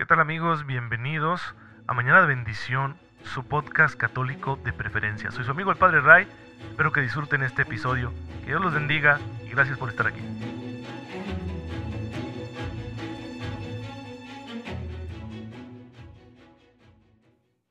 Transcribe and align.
¿Qué 0.00 0.06
tal 0.06 0.18
amigos? 0.18 0.64
Bienvenidos 0.64 1.42
a 1.86 1.92
Mañana 1.92 2.22
de 2.22 2.28
Bendición, 2.28 2.96
su 3.22 3.44
podcast 3.44 3.96
católico 3.96 4.58
de 4.64 4.72
preferencia. 4.72 5.30
Soy 5.30 5.44
su 5.44 5.50
amigo 5.50 5.70
el 5.70 5.76
Padre 5.76 6.00
Ray, 6.00 6.26
espero 6.70 6.90
que 6.90 7.02
disfruten 7.02 7.42
este 7.42 7.62
episodio, 7.62 8.10
que 8.40 8.46
Dios 8.46 8.62
los 8.62 8.72
bendiga 8.72 9.20
y 9.44 9.50
gracias 9.50 9.76
por 9.76 9.90
estar 9.90 10.06
aquí. 10.06 10.22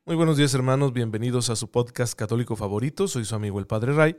Muy 0.05 0.15
buenos 0.15 0.37
días 0.37 0.53
hermanos, 0.53 0.93
bienvenidos 0.93 1.49
a 1.49 1.55
su 1.55 1.71
podcast 1.71 2.13
católico 2.13 2.55
favorito, 2.55 3.07
soy 3.07 3.25
su 3.25 3.33
amigo 3.33 3.57
el 3.57 3.65
Padre 3.65 3.93
Ray. 3.93 4.17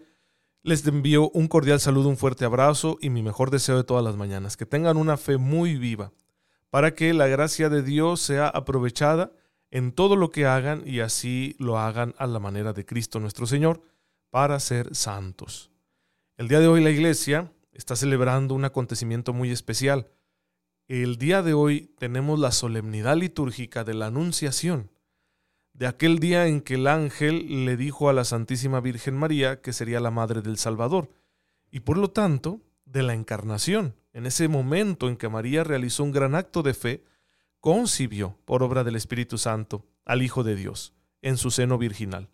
Les 0.64 0.84
envío 0.84 1.30
un 1.30 1.46
cordial 1.46 1.78
saludo, 1.78 2.08
un 2.08 2.16
fuerte 2.16 2.44
abrazo 2.44 2.98
y 3.00 3.08
mi 3.08 3.22
mejor 3.22 3.52
deseo 3.52 3.76
de 3.76 3.84
todas 3.84 4.02
las 4.02 4.16
mañanas, 4.16 4.56
que 4.56 4.66
tengan 4.66 4.96
una 4.96 5.16
fe 5.16 5.36
muy 5.36 5.78
viva 5.78 6.10
para 6.70 6.94
que 6.94 7.12
la 7.12 7.26
gracia 7.26 7.68
de 7.68 7.82
Dios 7.82 8.20
sea 8.20 8.48
aprovechada 8.48 9.32
en 9.70 9.92
todo 9.92 10.16
lo 10.16 10.30
que 10.30 10.46
hagan 10.46 10.82
y 10.86 11.00
así 11.00 11.54
lo 11.58 11.78
hagan 11.78 12.14
a 12.18 12.26
la 12.26 12.38
manera 12.38 12.72
de 12.72 12.86
Cristo 12.86 13.20
nuestro 13.20 13.46
Señor 13.46 13.82
para 14.30 14.58
ser 14.60 14.94
santos. 14.94 15.70
El 16.36 16.48
día 16.48 16.60
de 16.60 16.68
hoy 16.68 16.82
la 16.82 16.90
iglesia 16.90 17.52
está 17.72 17.96
celebrando 17.96 18.54
un 18.54 18.64
acontecimiento 18.64 19.32
muy 19.32 19.50
especial. 19.50 20.08
El 20.88 21.18
día 21.18 21.42
de 21.42 21.54
hoy 21.54 21.94
tenemos 21.98 22.38
la 22.38 22.52
solemnidad 22.52 23.16
litúrgica 23.16 23.84
de 23.84 23.94
la 23.94 24.06
Anunciación, 24.06 24.90
de 25.72 25.86
aquel 25.86 26.18
día 26.18 26.46
en 26.46 26.60
que 26.62 26.74
el 26.74 26.86
ángel 26.86 27.64
le 27.64 27.76
dijo 27.76 28.08
a 28.08 28.12
la 28.12 28.24
Santísima 28.24 28.80
Virgen 28.80 29.16
María 29.16 29.60
que 29.60 29.72
sería 29.72 30.00
la 30.00 30.10
Madre 30.10 30.42
del 30.42 30.56
Salvador, 30.56 31.10
y 31.70 31.80
por 31.80 31.96
lo 31.96 32.10
tanto 32.10 32.60
de 32.84 33.02
la 33.02 33.14
Encarnación, 33.14 33.94
en 34.12 34.26
ese 34.26 34.48
momento 34.48 35.08
en 35.08 35.16
que 35.16 35.28
María 35.28 35.64
realizó 35.64 36.04
un 36.04 36.12
gran 36.12 36.34
acto 36.34 36.62
de 36.62 36.74
fe, 36.74 37.04
concibió, 37.60 38.38
por 38.44 38.62
obra 38.62 38.84
del 38.84 38.96
Espíritu 38.96 39.38
Santo, 39.38 39.86
al 40.04 40.22
Hijo 40.22 40.42
de 40.42 40.56
Dios, 40.56 40.94
en 41.22 41.36
su 41.36 41.50
seno 41.50 41.78
virginal. 41.78 42.28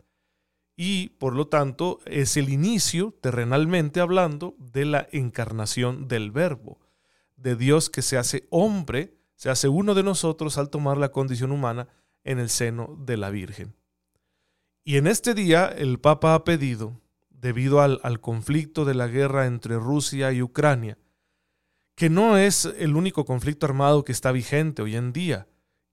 Y, 0.77 1.11
por 1.19 1.35
lo 1.35 1.49
tanto, 1.49 2.01
es 2.05 2.37
el 2.37 2.51
inicio, 2.51 3.15
terrenalmente 3.21 4.01
hablando, 4.01 4.55
de 4.59 4.85
la 4.85 5.09
encarnación 5.11 6.07
del 6.07 6.31
Verbo, 6.31 6.79
de 7.37 7.57
Dios 7.57 7.91
que 7.91 8.03
se 8.03 8.19
hace 8.19 8.47
hombre, 8.51 9.17
se 9.35 9.51
hace 9.51 9.69
uno 9.69 9.95
de 9.95 10.03
nosotros 10.03 10.59
al 10.59 10.71
tomar 10.71 10.99
la 10.99 11.11
condición 11.11 11.51
humana 11.51 11.89
en 12.25 12.39
el 12.39 12.51
seno 12.51 12.97
de 12.99 13.17
la 13.17 13.31
Virgen. 13.31 13.75
Y 14.85 14.99
en 14.99 15.07
este 15.07 15.35
día 15.35 15.67
el 15.67 15.99
Papa 15.99 16.35
ha 16.35 16.45
pedido, 16.45 17.01
debido 17.31 17.81
al, 17.81 18.21
conflicto 18.21 18.85
de 18.85 18.95
la 18.95 19.09
guerra 19.09 19.47
entre 19.47 19.77
Rusia 19.77 20.33
y 20.33 20.43
Ucrania, 20.43 20.99
que 21.97 22.11
no 22.11 22.37
es 22.37 22.67
el 22.67 22.95
único 22.95 23.25
conflicto 23.25 23.67
armado 23.67 24.05
que 24.05 24.13
está 24.13 24.31
vigente 24.31 24.83
hoy 24.83 24.95
en 24.95 25.13
día, 25.13 25.49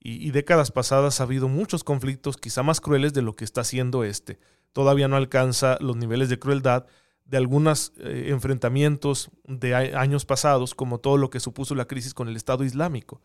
y, 0.05 0.31
décadas 0.31 0.69
pasadas 0.69 1.21
ha 1.21 1.23
habido 1.23 1.47
muchos 1.47 1.85
conflictos 1.85 2.35
quizá 2.35 2.61
más 2.61 2.81
crueles 2.81 3.13
de 3.13 3.21
lo 3.21 3.37
que 3.37 3.45
está 3.45 3.63
siendo 3.63 4.03
este. 4.03 4.37
Todavía 4.73 5.07
no 5.07 5.15
alcanza 5.15 5.77
los 5.79 5.95
niveles 5.95 6.27
de 6.27 6.37
crueldad 6.37 6.87
de 7.23 7.37
algunos 7.37 7.93
eh, 7.99 8.25
enfrentamientos 8.27 9.31
de 9.45 9.73
años 9.73 10.25
pasados, 10.25 10.75
como 10.75 10.99
todo 10.99 11.15
lo 11.15 11.29
que 11.29 11.39
supuso 11.39 11.73
la 11.73 11.85
crisis 11.85 12.13
con 12.13 12.27
el 12.27 12.35
Estado 12.35 12.65
Islámico. 12.65 13.21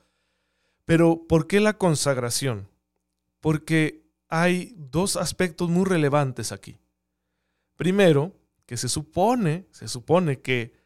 Pero, 0.84 1.27
¿por 1.29 1.49
qué 1.49 1.59
la 1.59 1.77
consagración? 1.77 2.69
Porque 3.41 4.05
hay 4.29 4.73
dos 4.77 5.17
aspectos 5.17 5.69
muy 5.71 5.84
relevantes 5.84 6.53
aquí. 6.53 6.79
Primero, 7.75 8.37
que 8.67 8.77
se 8.77 8.89
supone, 8.89 9.67
se 9.73 9.89
supone 9.89 10.41
que 10.43 10.78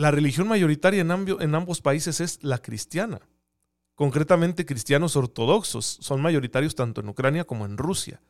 la 0.00 0.10
religión 0.10 0.48
mayoritaria 0.48 1.02
en, 1.02 1.54
ambos 1.54 1.82
países 1.82 2.22
es 2.22 2.42
la 2.42 2.56
cristiana. 2.62 3.20
Concretamente, 3.94 4.64
cristianos 4.64 5.14
ortodoxos 5.14 5.98
son 6.00 6.22
mayoritarios 6.22 6.74
tanto 6.74 7.02
en 7.02 7.10
Ucrania 7.10 7.44
como 7.44 7.66
en 7.66 7.76
Rusia. 7.76 8.22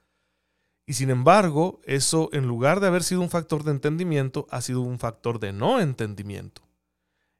Y 0.85 0.95
sin 0.95 1.11
embargo, 1.11 1.81
eso 1.85 2.29
en 2.33 2.49
lugar 2.49 2.81
de 2.81 2.89
haber 2.89 3.05
sido 3.05 3.21
un 3.21 3.31
factor 3.31 3.63
de 3.63 3.71
entendimiento, 3.71 4.49
ha 4.51 4.63
sido 4.63 4.81
un 4.81 4.99
factor 4.99 5.39
de 5.39 5.53
no 5.53 5.79
entendimiento. 5.79 6.63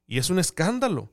Y 0.07 0.17
es 0.17 0.29
un 0.29 0.39
escándalo. 0.39 1.11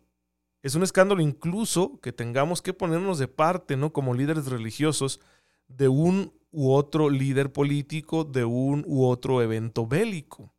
Es 0.63 0.77
un 0.77 0.85
escándalo 0.85 1.21
incluso 1.21 1.99
que 2.01 2.13
tengamos 2.13 2.63
que 2.63 2.73
ponernos 2.73 3.19
de 3.19 3.27
parte, 3.27 3.77
¿no? 3.77 3.93
Como 3.93 4.15
líderes 4.15 4.47
religiosos 4.47 5.21
de 5.67 5.89
un 5.89 6.33
u 6.53 6.71
otro 6.71 7.11
líder 7.11 7.53
político, 7.53 8.23
de 8.23 8.45
un 8.45 8.85
u 8.87 9.07
otro 9.07 9.43
evento 9.43 9.89
bélico. 9.89 10.53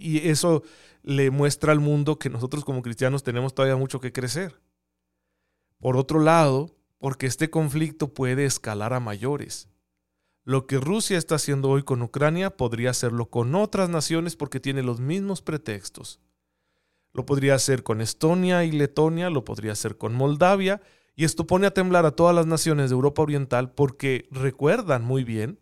Y 0.00 0.28
eso 0.28 0.62
le 1.02 1.30
muestra 1.30 1.72
al 1.72 1.80
mundo 1.80 2.18
que 2.18 2.30
nosotros 2.30 2.64
como 2.64 2.82
cristianos 2.82 3.22
tenemos 3.22 3.54
todavía 3.54 3.76
mucho 3.76 4.00
que 4.00 4.12
crecer. 4.12 4.60
Por 5.78 5.96
otro 5.96 6.20
lado, 6.20 6.74
porque 6.98 7.26
este 7.26 7.50
conflicto 7.50 8.12
puede 8.12 8.44
escalar 8.44 8.92
a 8.92 9.00
mayores. 9.00 9.68
Lo 10.44 10.66
que 10.66 10.78
Rusia 10.78 11.18
está 11.18 11.34
haciendo 11.34 11.68
hoy 11.68 11.82
con 11.82 12.02
Ucrania 12.02 12.56
podría 12.56 12.90
hacerlo 12.90 13.26
con 13.26 13.54
otras 13.54 13.90
naciones 13.90 14.34
porque 14.34 14.60
tiene 14.60 14.82
los 14.82 14.98
mismos 14.98 15.42
pretextos. 15.42 16.20
Lo 17.12 17.26
podría 17.26 17.54
hacer 17.54 17.82
con 17.82 18.00
Estonia 18.00 18.64
y 18.64 18.72
Letonia, 18.72 19.30
lo 19.30 19.44
podría 19.44 19.72
hacer 19.72 19.98
con 19.98 20.14
Moldavia, 20.14 20.80
y 21.14 21.24
esto 21.24 21.46
pone 21.46 21.66
a 21.66 21.74
temblar 21.74 22.06
a 22.06 22.12
todas 22.12 22.34
las 22.34 22.46
naciones 22.46 22.90
de 22.90 22.94
Europa 22.94 23.22
Oriental 23.22 23.72
porque 23.72 24.28
recuerdan 24.30 25.04
muy 25.04 25.24
bien 25.24 25.58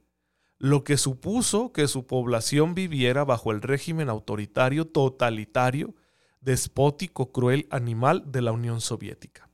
lo 0.58 0.84
que 0.84 0.96
supuso 0.96 1.72
que 1.72 1.88
su 1.88 2.06
población 2.06 2.74
viviera 2.74 3.24
bajo 3.24 3.52
el 3.52 3.62
régimen 3.62 4.08
autoritario, 4.08 4.86
totalitario, 4.86 5.94
despótico, 6.40 7.32
cruel, 7.32 7.66
animal 7.70 8.24
de 8.30 8.42
la 8.42 8.52
Unión 8.52 8.80
Soviética. 8.80 9.50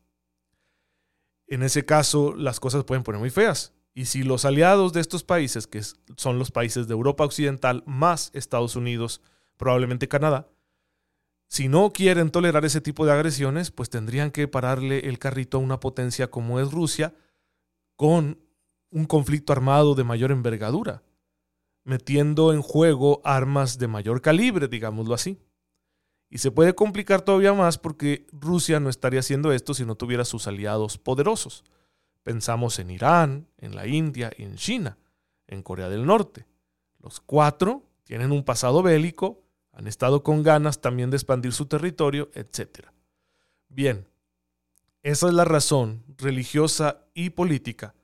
En 1.47 1.63
ese 1.63 1.85
caso, 1.85 2.35
las 2.35 2.61
cosas 2.61 2.85
pueden 2.85 3.03
poner 3.03 3.21
muy 3.21 3.31
feas. 3.31 3.73
Y 3.95 4.07
si 4.07 4.23
los 4.23 4.45
aliados 4.45 4.93
de 4.93 5.01
estos 5.01 5.23
países, 5.23 5.67
que 5.67 5.83
son 6.17 6.39
los 6.39 6.51
países 6.51 6.89
de 6.89 6.95
Europa 6.95 7.25
Occidental 7.25 7.83
más 7.87 8.31
Estados 8.33 8.77
Unidos, 8.77 9.21
probablemente 9.59 10.09
Canadá, 10.09 10.49
si 11.49 11.69
no 11.69 11.93
quieren 11.93 12.31
tolerar 12.31 12.65
ese 12.65 12.81
tipo 12.81 13.05
de 13.05 13.13
agresiones, 13.13 13.71
pues 13.71 13.91
tendrían 13.91 14.31
que 14.31 14.49
pararle 14.49 15.01
el 15.11 15.19
carrito 15.19 15.59
a 15.59 15.61
una 15.61 15.81
potencia 15.81 16.31
como 16.31 16.59
es 16.59 16.71
Rusia, 16.71 17.15
con 17.97 18.39
un 18.93 19.07
conflicto 19.07 19.53
armado 19.53 19.95
de 19.95 20.05
mayor 20.05 20.31
envergadura, 20.31 21.03
metiendo 21.83 22.53
en 22.53 22.63
juego 22.63 23.21
armas 23.25 23.79
de 23.79 23.89
mayor 23.89 24.21
calibre, 24.21 24.69
digámoslo 24.69 25.15
así. 25.15 25.41
Y 26.29 26.39
se 26.39 26.51
puede 26.51 26.75
complicar 26.75 27.23
todavía 27.23 27.55
más 27.55 27.79
porque 27.79 28.27
Rusia 28.33 28.81
no 28.81 28.91
estaría 28.91 29.21
haciendo 29.21 29.51
esto 29.53 29.75
si 29.75 29.85
no 29.85 29.97
tuviera 29.97 30.25
sus 30.25 30.47
aliados 30.47 30.99
poderosos. 30.99 31.65
Pensamos 32.23 32.79
en 32.79 32.91
Irán, 32.91 33.49
en 33.59 33.75
la 33.75 33.87
India 33.87 34.31
en 34.37 34.57
China, 34.57 34.99
en 35.47 35.63
Corea 35.63 35.89
del 35.89 36.07
Norte. 36.07 36.47
Los 37.01 37.19
cuatro 37.19 37.85
tienen 38.05 38.31
un 38.31 38.45
pasado 38.45 38.83
bélico, 38.83 39.43
han 39.73 39.87
estado 39.87 40.23
con 40.23 40.43
ganas 40.43 40.81
también 40.81 41.11
de 41.11 41.17
expandir 41.17 41.53
su 41.53 41.67
territorio, 41.67 42.31
etc. 42.35 42.89
Bien, 43.69 44.07
esa 45.03 45.29
es 45.29 45.35
la 45.35 45.47
razón 45.47 46.05
religiosa 46.19 47.07
y 47.15 47.31
política 47.31 47.95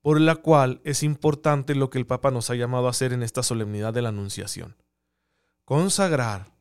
por 0.00 0.20
la 0.20 0.36
cual 0.36 0.80
es 0.84 1.02
importante 1.02 1.74
lo 1.74 1.90
que 1.90 1.98
el 1.98 2.06
Papa 2.06 2.30
nos 2.30 2.50
ha 2.50 2.54
llamado 2.54 2.86
a 2.86 2.90
hacer 2.90 3.12
en 3.12 3.22
esta 3.22 3.42
solemnidad 3.42 3.92
de 3.92 4.02
la 4.02 4.08
Anunciación. 4.08 4.76
Consagrar 5.64 6.52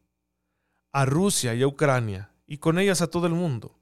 a 0.92 1.06
Rusia 1.06 1.54
y 1.54 1.64
a 1.64 1.68
Ucrania, 1.68 2.34
y 2.46 2.58
con 2.58 2.80
ellas 2.80 3.02
a 3.02 3.10
todo 3.10 3.28
el 3.28 3.34
mundo, 3.34 3.80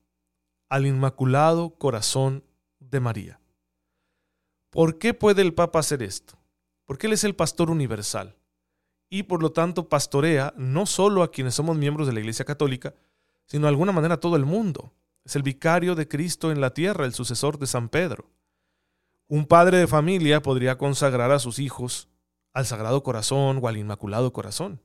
al 0.70 0.86
Inmaculado 0.86 1.72
Corazón 1.78 2.44
de 2.80 3.00
María. 3.00 3.40
¿Por 4.70 5.00
qué 5.00 5.14
puede 5.14 5.42
el 5.42 5.54
Papa 5.54 5.80
hacer 5.80 6.04
esto? 6.04 6.38
Porque 6.86 7.08
Él 7.08 7.14
es 7.14 7.24
el 7.24 7.36
pastor 7.36 7.72
universal 7.72 8.36
y 9.10 9.24
por 9.24 9.42
lo 9.42 9.52
tanto 9.52 9.88
pastorea 9.88 10.54
no 10.58 10.86
solo 10.86 11.24
a 11.24 11.32
quienes 11.32 11.56
somos 11.56 11.78
miembros 11.78 12.08
de 12.08 12.14
la 12.14 12.20
Iglesia 12.20 12.46
Católica, 12.46 12.94
sino 13.46 13.64
de 13.64 13.70
alguna 13.70 13.94
manera 13.94 14.16
a 14.16 14.20
todo 14.20 14.36
el 14.36 14.46
mundo. 14.46 14.94
Es 15.24 15.36
el 15.36 15.44
vicario 15.44 15.96
de 15.96 16.08
Cristo 16.08 16.52
en 16.52 16.62
la 16.62 16.74
tierra, 16.74 17.06
el 17.06 17.14
sucesor 17.14 17.58
de 17.58 17.68
San 17.68 17.90
Pedro. 17.90 18.30
Un 19.28 19.46
padre 19.46 19.78
de 19.78 19.88
familia 19.88 20.42
podría 20.42 20.78
consagrar 20.78 21.32
a 21.32 21.40
sus 21.40 21.60
hijos 21.60 22.08
al 22.54 22.66
Sagrado 22.66 23.04
Corazón 23.04 23.60
o 23.62 23.68
al 23.68 23.78
Inmaculado 23.78 24.32
Corazón. 24.32 24.82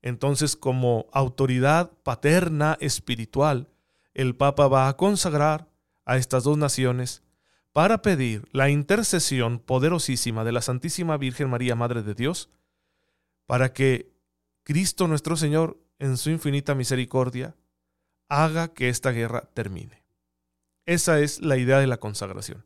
Entonces, 0.00 0.56
como 0.56 1.06
autoridad 1.12 1.90
paterna 2.02 2.76
espiritual, 2.80 3.68
el 4.14 4.34
Papa 4.34 4.68
va 4.68 4.88
a 4.88 4.96
consagrar 4.96 5.68
a 6.04 6.16
estas 6.16 6.44
dos 6.44 6.56
naciones 6.56 7.22
para 7.72 8.02
pedir 8.02 8.48
la 8.52 8.70
intercesión 8.70 9.58
poderosísima 9.58 10.44
de 10.44 10.52
la 10.52 10.62
Santísima 10.62 11.16
Virgen 11.16 11.50
María, 11.50 11.74
Madre 11.74 12.02
de 12.02 12.14
Dios, 12.14 12.48
para 13.46 13.72
que 13.72 14.12
Cristo 14.62 15.06
nuestro 15.08 15.36
Señor, 15.36 15.78
en 15.98 16.16
su 16.16 16.30
infinita 16.30 16.74
misericordia, 16.74 17.56
haga 18.28 18.68
que 18.68 18.88
esta 18.88 19.10
guerra 19.10 19.50
termine. 19.52 20.02
Esa 20.86 21.20
es 21.20 21.40
la 21.40 21.56
idea 21.56 21.78
de 21.78 21.86
la 21.86 21.98
consagración. 21.98 22.64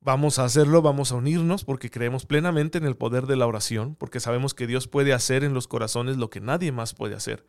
Vamos 0.00 0.38
a 0.38 0.44
hacerlo, 0.44 0.82
vamos 0.82 1.10
a 1.10 1.16
unirnos 1.16 1.64
porque 1.64 1.90
creemos 1.90 2.26
plenamente 2.26 2.78
en 2.78 2.84
el 2.84 2.96
poder 2.96 3.26
de 3.26 3.36
la 3.36 3.46
oración, 3.46 3.96
porque 3.96 4.20
sabemos 4.20 4.54
que 4.54 4.66
Dios 4.66 4.86
puede 4.88 5.12
hacer 5.12 5.42
en 5.42 5.54
los 5.54 5.66
corazones 5.66 6.16
lo 6.16 6.30
que 6.30 6.40
nadie 6.40 6.70
más 6.70 6.94
puede 6.94 7.14
hacer. 7.14 7.44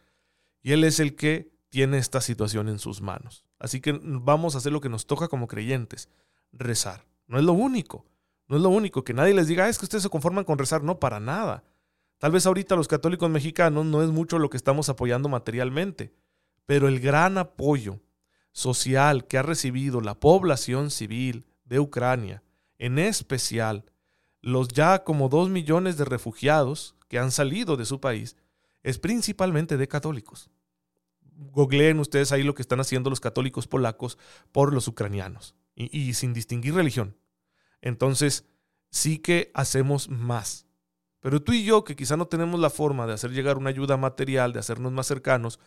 Y 0.62 0.72
Él 0.72 0.84
es 0.84 1.00
el 1.00 1.16
que 1.16 1.52
tiene 1.70 1.98
esta 1.98 2.22
situación 2.22 2.70
en 2.70 2.80
sus 2.80 3.02
manos. 3.02 3.46
Así 3.60 3.82
que 3.82 4.00
vamos 4.02 4.56
a 4.56 4.60
hacer 4.60 4.72
lo 4.72 4.82
que 4.82 4.90
nos 4.90 5.06
toca 5.06 5.28
como 5.28 5.48
creyentes, 5.48 6.10
rezar. 6.52 7.06
No 7.28 7.38
es 7.38 7.44
lo 7.44 7.54
único, 7.54 8.06
no 8.48 8.56
es 8.58 8.64
lo 8.64 8.70
único, 8.70 9.04
que 9.04 9.14
nadie 9.14 9.34
les 9.34 9.48
diga, 9.48 9.66
ah, 9.66 9.70
es 9.70 9.78
que 9.78 9.86
ustedes 9.86 10.04
se 10.04 10.10
conforman 10.10 10.46
con 10.46 10.58
rezar, 10.58 10.84
no, 10.84 11.00
para 11.00 11.20
nada. 11.20 11.64
Tal 12.18 12.32
vez 12.32 12.46
ahorita 12.46 12.76
los 12.76 12.88
católicos 12.88 13.30
mexicanos 13.30 13.86
no 13.86 14.02
es 14.02 14.10
mucho 14.10 14.40
lo 14.40 14.50
que 14.50 14.58
estamos 14.58 14.90
apoyando 14.90 15.30
materialmente, 15.30 16.14
pero 16.66 16.88
el 16.88 17.00
gran 17.00 17.38
apoyo 17.38 18.00
social 18.52 19.28
que 19.28 19.38
ha 19.38 19.44
recibido 19.44 20.02
la 20.02 20.20
población 20.20 20.90
civil 20.90 21.46
de 21.68 21.80
Ucrania, 21.80 22.44
en 22.78 23.00
especial 23.00 23.86
los 24.42 24.68
ya 24.68 25.04
como 25.04 25.30
dos 25.30 25.50
millones 25.50 25.98
de 25.98 26.06
refugiados 26.06 26.96
que 27.08 27.19
han 27.19 27.31
salido 27.31 27.78
de 27.78 27.86
su 27.86 28.00
país, 28.00 28.36
es 28.84 29.00
principalmente 29.00 29.78
de 29.78 29.88
católicos 29.88 30.50
googleen 31.38 32.00
ustedes 32.00 32.31
ahí 32.31 32.44
lo 32.44 32.54
que 32.54 32.62
están 32.62 32.80
haciendo 32.80 33.10
los 33.10 33.19
católicos 33.19 33.68
polacos 33.68 34.18
por 34.52 34.74
los 34.74 34.88
ucranianos 34.88 35.56
y, 35.75 36.14
sin 36.14 36.34
distinguir 36.34 36.74
religión. 36.74 37.16
Entonces, 37.81 38.46
sí 38.90 39.20
que 39.20 39.52
hacemos 39.54 40.10
más. 40.10 40.66
Pero 41.20 41.42
tú 41.42 41.54
y 41.54 41.63
yo, 41.63 41.84
que 41.84 41.96
quizá 41.96 42.18
no 42.18 42.28
tenemos 42.28 42.60
la 42.60 42.72
forma 42.72 43.06
de 43.06 43.13
hacer 43.13 43.31
llegar 43.31 43.58
una 43.58 43.70
ayuda 43.70 43.98
material, 43.98 44.54
de 44.54 44.60
hacernos 44.60 44.92
más 44.92 45.08
cercanos 45.08 45.60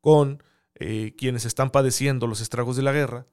con 0.00 0.42
eh, 0.74 1.14
quienes 1.16 1.46
están 1.46 1.70
padeciendo 1.70 2.26
los 2.26 2.40
estragos 2.40 2.76
de 2.76 2.82
la 2.82 2.92
guerra, 2.92 3.26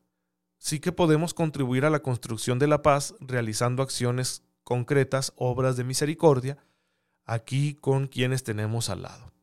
sí 0.62 0.80
que 0.80 0.92
podemos 0.92 1.34
contribuir 1.34 1.86
a 1.86 1.90
la 1.90 2.04
construcción 2.04 2.60
de 2.60 2.68
la 2.68 2.84
paz 2.84 3.16
realizando 3.20 3.82
acciones 3.82 4.44
concretas, 4.64 5.34
obras 5.36 5.76
de 5.76 5.84
misericordia, 5.84 6.60
aquí 7.26 7.74
con 7.74 8.06
quienes 8.06 8.44
tenemos 8.44 8.92
al 8.92 9.02
lado. 9.02 9.34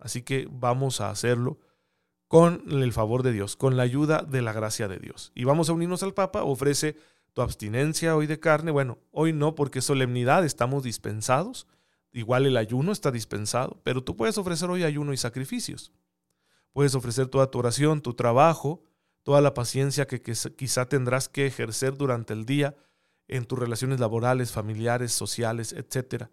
Así 0.00 0.22
que 0.22 0.48
vamos 0.50 1.00
a 1.00 1.10
hacerlo 1.10 1.60
con 2.26 2.64
el 2.66 2.92
favor 2.92 3.22
de 3.22 3.30
Dios, 3.30 3.54
con 3.54 3.76
la 3.76 3.84
ayuda 3.84 4.22
de 4.22 4.42
la 4.42 4.52
gracia 4.52 4.88
de 4.88 4.98
Dios. 4.98 5.30
Y 5.36 5.44
vamos 5.44 5.68
a 5.68 5.74
unirnos 5.74 6.02
al 6.02 6.12
Papa, 6.12 6.42
ofrece 6.42 6.96
tu 7.34 7.42
abstinencia 7.42 8.16
hoy 8.16 8.26
de 8.26 8.40
carne. 8.40 8.72
Bueno, 8.72 8.98
hoy 9.12 9.32
no 9.32 9.54
porque 9.54 9.80
solemnidad 9.80 10.44
estamos 10.44 10.82
dispensados, 10.82 11.68
igual 12.10 12.46
el 12.46 12.56
ayuno 12.56 12.90
está 12.90 13.12
dispensado, 13.12 13.78
pero 13.84 14.02
tú 14.02 14.16
puedes 14.16 14.38
ofrecer 14.38 14.68
hoy 14.70 14.82
ayuno 14.82 15.12
y 15.12 15.18
sacrificios. 15.18 15.92
Puedes 16.72 16.96
ofrecer 16.96 17.28
toda 17.28 17.48
tu 17.48 17.60
oración, 17.60 18.00
tu 18.00 18.14
trabajo, 18.14 18.82
toda 19.24 19.40
la 19.40 19.54
paciencia 19.54 20.06
que, 20.06 20.22
quizá 20.22 20.88
tendrás 20.88 21.28
que 21.28 21.46
ejercer 21.46 21.96
durante 21.96 22.32
el 22.32 22.46
día 22.46 22.76
en 23.26 23.46
tus 23.46 23.58
relaciones 23.58 23.98
laborales, 23.98 24.52
familiares, 24.52 25.12
sociales, 25.12 25.72
etc. 25.72 26.26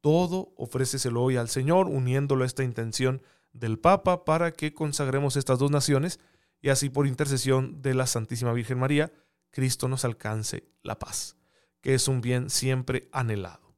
Todo 0.00 0.52
ofréceselo 0.56 1.22
hoy 1.22 1.36
al 1.36 1.48
Señor, 1.48 1.86
uniéndolo 1.86 2.42
a 2.42 2.46
esta 2.46 2.64
intención 2.64 3.22
del 3.52 3.78
Papa 3.78 4.24
para 4.24 4.52
que 4.52 4.74
consagremos 4.74 5.36
estas 5.36 5.58
dos 5.58 5.70
naciones 5.70 6.20
y 6.60 6.68
así 6.68 6.90
por 6.90 7.06
intercesión 7.06 7.80
de 7.80 7.94
la 7.94 8.06
Santísima 8.06 8.52
Virgen 8.52 8.78
María, 8.78 9.12
Cristo 9.50 9.88
nos 9.88 10.04
alcance 10.04 10.64
la 10.82 10.98
paz, 10.98 11.36
que 11.80 11.94
es 11.94 12.08
un 12.08 12.20
bien 12.20 12.50
siempre 12.50 13.08
anhelado. 13.12 13.76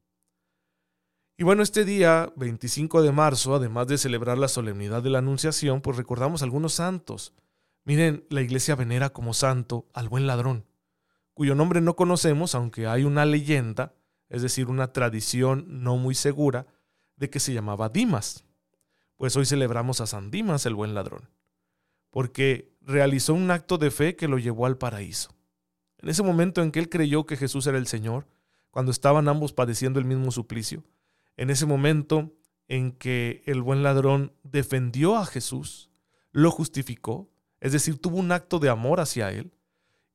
Y 1.37 1.43
bueno, 1.43 1.63
este 1.63 1.85
día, 1.85 2.33
25 2.37 3.03
de 3.03 3.11
marzo, 3.11 3.55
además 3.57 3.89
de 3.89 3.99
celebrar 3.99 4.39
la 4.39 4.49
solemnidad 4.49 5.03
de 5.03 5.11
la 5.11 5.19
Anunciación, 5.19 5.81
pues 5.81 5.97
recordamos 5.97 6.43
algunos 6.43 6.75
santos. 6.75 7.35
Miren, 7.85 8.25
la 8.31 8.43
iglesia 8.43 8.75
venera 8.75 9.11
como 9.11 9.35
santo 9.35 9.89
al 9.93 10.09
buen 10.09 10.27
ladrón, 10.27 10.67
cuyo 11.35 11.55
nombre 11.55 11.81
no 11.81 11.97
conocemos, 11.97 12.55
aunque 12.55 12.87
hay 12.87 13.05
una 13.05 13.25
leyenda, 13.27 13.95
es 14.29 14.43
decir, 14.43 14.69
una 14.69 14.93
tradición 14.93 15.67
no 15.83 15.97
muy 15.97 16.15
segura, 16.15 16.67
de 17.17 17.31
que 17.31 17.41
se 17.41 17.53
llamaba 17.53 17.89
Dimas 17.89 18.45
pues 19.17 19.37
hoy 19.37 19.47
celebramos 19.47 20.01
a 20.01 20.07
San 20.07 20.31
Dimas, 20.31 20.67
el 20.67 20.75
buen 20.75 20.95
ladrón, 20.95 21.31
porque 22.11 22.77
realizó 22.81 23.35
un 23.35 23.51
acto 23.51 23.79
de 23.79 23.91
fe 23.91 24.17
que 24.17 24.29
lo 24.29 24.39
llevó 24.39 24.67
al 24.67 24.79
paraíso. 24.79 25.35
En 25.99 26.09
ese 26.09 26.23
momento 26.23 26.63
en 26.63 26.71
que 26.71 26.81
él 26.81 26.89
creyó 26.89 27.25
que 27.25 27.37
Jesús 27.37 27.67
era 27.67 27.79
el 27.79 27.87
Señor, 27.87 28.27
cuando 28.71 28.91
estaban 28.91 29.29
ambos 29.29 29.53
padeciendo 29.53 29.99
el 29.99 30.05
mismo 30.05 30.31
suplicio, 30.31 30.85
en 31.37 31.51
ese 31.51 31.67
momento 31.67 32.35
en 32.69 32.93
que 32.93 33.43
el 33.47 33.63
buen 33.63 33.83
ladrón 33.83 34.33
defendió 34.43 35.17
a 35.17 35.27
Jesús, 35.27 35.91
lo 36.33 36.51
justificó, 36.51 37.31
es 37.65 37.73
decir, 37.73 37.99
tuvo 37.99 38.19
un 38.19 38.31
acto 38.31 38.59
de 38.59 38.69
amor 38.69 39.01
hacia 39.01 39.31
él, 39.31 39.55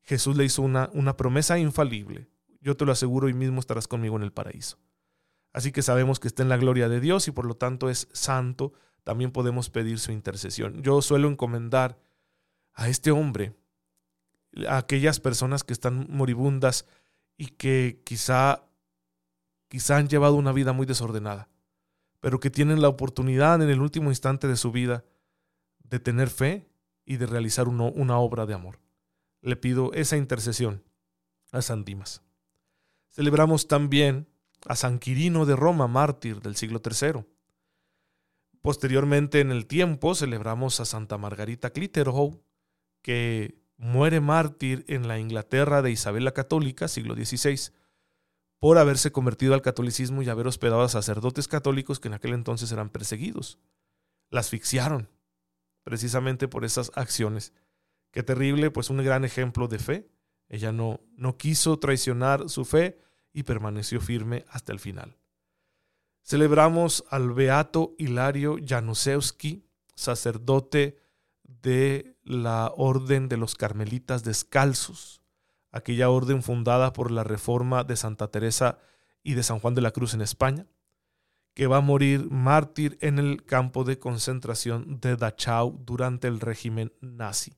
Jesús 0.03 0.37
le 0.37 0.45
hizo 0.45 0.61
una, 0.61 0.91
una 0.93 1.17
promesa 1.17 1.57
infalible. 1.57 2.29
Yo 2.61 2.77
te 2.77 2.85
lo 2.85 2.91
aseguro, 2.91 3.27
y 3.27 3.33
mismo 3.33 3.59
estarás 3.59 3.87
conmigo 3.87 4.15
en 4.17 4.21
el 4.21 4.31
paraíso. 4.31 4.77
Así 5.51 5.71
que 5.71 5.81
sabemos 5.81 6.19
que 6.19 6.27
está 6.27 6.43
en 6.43 6.49
la 6.49 6.57
gloria 6.57 6.89
de 6.89 6.99
Dios 6.99 7.27
y 7.27 7.31
por 7.31 7.45
lo 7.45 7.55
tanto 7.55 7.89
es 7.89 8.07
santo, 8.11 8.73
también 9.03 9.31
podemos 9.31 9.71
pedir 9.71 9.97
su 9.97 10.11
intercesión. 10.11 10.83
Yo 10.83 11.01
suelo 11.01 11.27
encomendar 11.27 11.97
a 12.75 12.87
este 12.87 13.09
hombre, 13.09 13.55
a 14.67 14.77
aquellas 14.77 15.19
personas 15.19 15.63
que 15.63 15.73
están 15.73 16.05
moribundas 16.07 16.85
y 17.35 17.47
que 17.47 18.03
quizá, 18.05 18.63
quizá 19.69 19.97
han 19.97 20.07
llevado 20.07 20.35
una 20.35 20.51
vida 20.51 20.71
muy 20.71 20.85
desordenada, 20.85 21.49
pero 22.19 22.39
que 22.39 22.51
tienen 22.51 22.79
la 22.79 22.89
oportunidad 22.89 23.59
en 23.63 23.71
el 23.71 23.81
último 23.81 24.11
instante 24.11 24.47
de 24.47 24.55
su 24.55 24.71
vida 24.71 25.03
de 25.79 25.99
tener 25.99 26.29
fe 26.29 26.68
y 27.09 27.17
de 27.17 27.25
realizar 27.25 27.67
una 27.67 28.19
obra 28.19 28.45
de 28.45 28.53
amor. 28.53 28.79
Le 29.41 29.55
pido 29.55 29.91
esa 29.93 30.15
intercesión 30.15 30.83
a 31.51 31.63
San 31.63 31.83
Dimas. 31.83 32.21
Celebramos 33.09 33.67
también 33.67 34.27
a 34.67 34.75
San 34.75 34.99
Quirino 34.99 35.47
de 35.47 35.55
Roma, 35.55 35.87
mártir 35.87 36.39
del 36.39 36.55
siglo 36.55 36.83
III. 36.85 37.25
Posteriormente 38.61 39.39
en 39.39 39.49
el 39.49 39.65
tiempo 39.65 40.13
celebramos 40.13 40.79
a 40.79 40.85
Santa 40.85 41.17
Margarita 41.17 41.71
Clitheroe, 41.71 42.39
que 43.01 43.59
muere 43.75 44.19
mártir 44.19 44.85
en 44.87 45.07
la 45.07 45.17
Inglaterra 45.17 45.81
de 45.81 45.89
Isabel 45.89 46.25
la 46.25 46.33
Católica, 46.33 46.87
siglo 46.87 47.15
XVI, 47.15 47.71
por 48.59 48.77
haberse 48.77 49.11
convertido 49.11 49.55
al 49.55 49.63
catolicismo 49.63 50.21
y 50.21 50.29
haber 50.29 50.45
hospedado 50.45 50.83
a 50.83 50.89
sacerdotes 50.89 51.47
católicos 51.47 51.99
que 51.99 52.09
en 52.09 52.13
aquel 52.13 52.33
entonces 52.33 52.71
eran 52.71 52.91
perseguidos. 52.91 53.57
La 54.29 54.41
asfixiaron, 54.41 55.09
precisamente 55.83 56.47
por 56.47 56.65
esas 56.65 56.91
acciones. 56.95 57.53
Qué 58.11 58.23
terrible, 58.23 58.71
pues 58.71 58.89
un 58.89 59.03
gran 59.03 59.25
ejemplo 59.25 59.67
de 59.67 59.79
fe. 59.79 60.09
Ella 60.47 60.71
no, 60.71 61.01
no 61.15 61.37
quiso 61.37 61.77
traicionar 61.79 62.49
su 62.49 62.65
fe 62.65 62.99
y 63.33 63.43
permaneció 63.43 64.01
firme 64.01 64.45
hasta 64.49 64.71
el 64.71 64.79
final. 64.79 65.17
Celebramos 66.23 67.03
al 67.09 67.33
beato 67.33 67.95
Hilario 67.97 68.57
Januszewski, 68.63 69.65
sacerdote 69.95 70.97
de 71.43 72.15
la 72.23 72.71
Orden 72.75 73.29
de 73.29 73.37
los 73.37 73.55
Carmelitas 73.55 74.23
Descalzos, 74.23 75.21
aquella 75.71 76.09
orden 76.09 76.43
fundada 76.43 76.93
por 76.93 77.11
la 77.11 77.23
reforma 77.23 77.83
de 77.83 77.95
Santa 77.95 78.29
Teresa 78.29 78.79
y 79.23 79.33
de 79.33 79.43
San 79.43 79.59
Juan 79.59 79.75
de 79.75 79.81
la 79.81 79.91
Cruz 79.91 80.13
en 80.13 80.21
España, 80.21 80.67
que 81.59 81.67
va 81.67 81.75
a 81.75 81.81
morir 81.81 82.31
mártir 82.31 82.97
en 83.01 83.19
el 83.19 83.43
campo 83.43 83.83
de 83.83 83.99
concentración 83.99 85.01
de 85.01 85.17
Dachau 85.17 85.77
durante 85.83 86.29
el 86.29 86.39
régimen 86.39 86.93
nazi. 87.01 87.57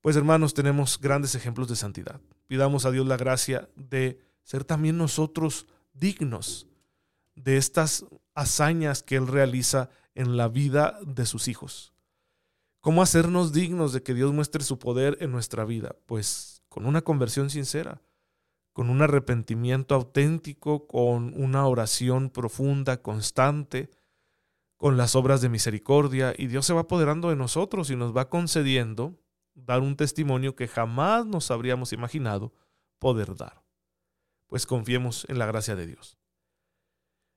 Pues 0.00 0.14
hermanos, 0.14 0.54
tenemos 0.54 1.00
grandes 1.00 1.34
ejemplos 1.34 1.66
de 1.66 1.74
santidad. 1.74 2.20
Pidamos 2.46 2.86
a 2.86 2.92
Dios 2.92 3.04
la 3.04 3.16
gracia 3.16 3.68
de 3.74 4.20
ser 4.44 4.62
también 4.62 4.96
nosotros 4.96 5.66
dignos 5.92 6.68
de 7.34 7.56
estas 7.56 8.06
hazañas 8.32 9.02
que 9.02 9.16
Él 9.16 9.26
realiza 9.26 9.90
en 10.14 10.36
la 10.36 10.46
vida 10.46 10.96
de 11.04 11.26
sus 11.26 11.48
hijos. 11.48 11.94
¿Cómo 12.78 13.02
hacernos 13.02 13.52
dignos 13.52 13.92
de 13.92 14.04
que 14.04 14.14
Dios 14.14 14.32
muestre 14.32 14.62
su 14.62 14.78
poder 14.78 15.18
en 15.18 15.32
nuestra 15.32 15.64
vida? 15.64 15.96
Pues 16.06 16.62
con 16.68 16.86
una 16.86 17.02
conversión 17.02 17.50
sincera, 17.50 18.00
con 18.74 18.90
un 18.90 19.02
arrepentimiento 19.02 19.94
auténtico, 19.94 20.88
con 20.88 21.32
una 21.40 21.66
oración 21.66 22.28
profunda, 22.28 23.00
constante, 23.00 23.88
con 24.76 24.96
las 24.96 25.14
obras 25.14 25.40
de 25.40 25.48
misericordia, 25.48 26.34
y 26.36 26.48
Dios 26.48 26.66
se 26.66 26.74
va 26.74 26.80
apoderando 26.80 27.30
de 27.30 27.36
nosotros 27.36 27.88
y 27.90 27.96
nos 27.96 28.14
va 28.14 28.28
concediendo 28.28 29.16
dar 29.54 29.80
un 29.80 29.96
testimonio 29.96 30.56
que 30.56 30.66
jamás 30.66 31.24
nos 31.24 31.52
habríamos 31.52 31.92
imaginado 31.92 32.52
poder 32.98 33.36
dar. 33.36 33.62
Pues 34.48 34.66
confiemos 34.66 35.24
en 35.28 35.38
la 35.38 35.46
gracia 35.46 35.76
de 35.76 35.86
Dios. 35.86 36.18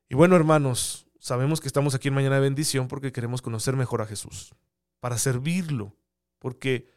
Y 0.10 0.15
bueno, 0.15 0.36
hermanos, 0.36 1.08
sabemos 1.20 1.62
que 1.62 1.67
estamos 1.67 1.94
aquí 1.94 2.08
en 2.08 2.15
Mañana 2.15 2.36
de 2.36 2.41
Bendición 2.41 2.88
porque 2.88 3.12
queremos 3.12 3.44
conocer 3.44 3.75
mejor 3.75 4.01
a 4.01 4.08
Jesús, 4.08 4.56
para 5.00 5.20
servirlo, 5.20 5.96
porque 6.39 6.97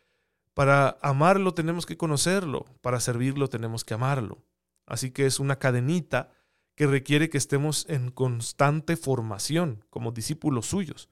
para 0.54 0.98
amarlo 1.02 1.54
tenemos 1.54 1.86
que 1.86 1.96
conocerlo, 1.96 2.66
para 2.80 3.00
servirlo 3.00 3.48
tenemos 3.48 3.84
que 3.84 3.94
amarlo. 3.94 4.44
Así 4.86 5.10
que 5.10 5.26
es 5.26 5.40
una 5.40 5.58
cadenita 5.58 6.30
que 6.74 6.86
requiere 6.86 7.30
que 7.30 7.38
estemos 7.38 7.86
en 7.88 8.10
constante 8.10 8.96
formación 8.96 9.84
como 9.90 10.12
discípulos 10.12 10.66
suyos. 10.66 11.08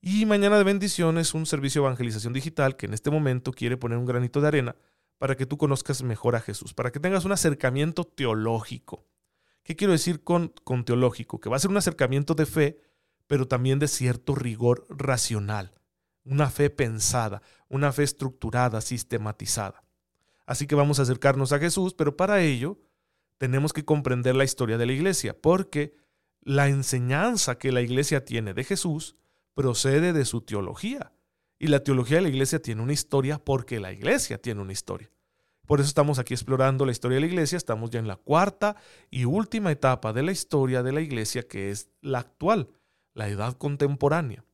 Y 0.00 0.26
Mañana 0.26 0.58
de 0.58 0.64
Bendición 0.64 1.18
es 1.18 1.34
un 1.34 1.46
servicio 1.46 1.82
de 1.82 1.86
evangelización 1.86 2.32
digital 2.32 2.76
que 2.76 2.86
en 2.86 2.94
este 2.94 3.10
momento 3.10 3.52
quiere 3.52 3.76
poner 3.76 3.98
un 3.98 4.06
granito 4.06 4.40
de 4.40 4.48
arena 4.48 4.76
para 5.18 5.36
que 5.36 5.46
tú 5.46 5.56
conozcas 5.56 6.02
mejor 6.02 6.36
a 6.36 6.40
Jesús, 6.40 6.74
para 6.74 6.92
que 6.92 7.00
tengas 7.00 7.24
un 7.24 7.32
acercamiento 7.32 8.04
teológico 8.04 9.06
¿Qué 9.66 9.74
quiero 9.74 9.92
decir 9.92 10.22
con, 10.22 10.54
con 10.62 10.84
teológico? 10.84 11.40
Que 11.40 11.48
va 11.48 11.56
a 11.56 11.58
ser 11.58 11.72
un 11.72 11.76
acercamiento 11.76 12.36
de 12.36 12.46
fe, 12.46 12.80
pero 13.26 13.48
también 13.48 13.80
de 13.80 13.88
cierto 13.88 14.36
rigor 14.36 14.86
racional, 14.88 15.74
una 16.26 16.50
fe 16.50 16.70
pensada, 16.70 17.40
una 17.68 17.92
fe 17.92 18.02
estructurada, 18.02 18.80
sistematizada. 18.80 19.82
Así 20.44 20.66
que 20.66 20.74
vamos 20.74 20.98
a 20.98 21.02
acercarnos 21.02 21.52
a 21.52 21.58
Jesús, 21.58 21.94
pero 21.94 22.16
para 22.16 22.42
ello 22.42 22.78
tenemos 23.38 23.72
que 23.72 23.84
comprender 23.84 24.34
la 24.34 24.44
historia 24.44 24.78
de 24.78 24.86
la 24.86 24.92
iglesia, 24.92 25.36
porque 25.40 25.96
la 26.40 26.68
enseñanza 26.68 27.58
que 27.58 27.72
la 27.72 27.80
iglesia 27.80 28.24
tiene 28.24 28.54
de 28.54 28.64
Jesús 28.64 29.16
procede 29.54 30.12
de 30.12 30.24
su 30.24 30.42
teología. 30.42 31.12
Y 31.58 31.68
la 31.68 31.80
teología 31.80 32.18
de 32.18 32.22
la 32.22 32.28
iglesia 32.28 32.60
tiene 32.60 32.82
una 32.82 32.92
historia 32.92 33.38
porque 33.38 33.80
la 33.80 33.92
iglesia 33.92 34.38
tiene 34.38 34.60
una 34.60 34.72
historia. 34.72 35.10
Por 35.66 35.80
eso 35.80 35.88
estamos 35.88 36.18
aquí 36.18 36.34
explorando 36.34 36.86
la 36.86 36.92
historia 36.92 37.16
de 37.16 37.22
la 37.22 37.26
iglesia. 37.26 37.56
Estamos 37.56 37.90
ya 37.90 37.98
en 37.98 38.06
la 38.06 38.16
cuarta 38.16 38.76
y 39.10 39.24
última 39.24 39.72
etapa 39.72 40.12
de 40.12 40.22
la 40.22 40.32
historia 40.32 40.82
de 40.82 40.92
la 40.92 41.00
iglesia, 41.00 41.42
que 41.48 41.70
es 41.70 41.88
la 42.00 42.20
actual, 42.20 42.68
la 43.14 43.28
edad 43.28 43.56
contemporánea. 43.56 44.45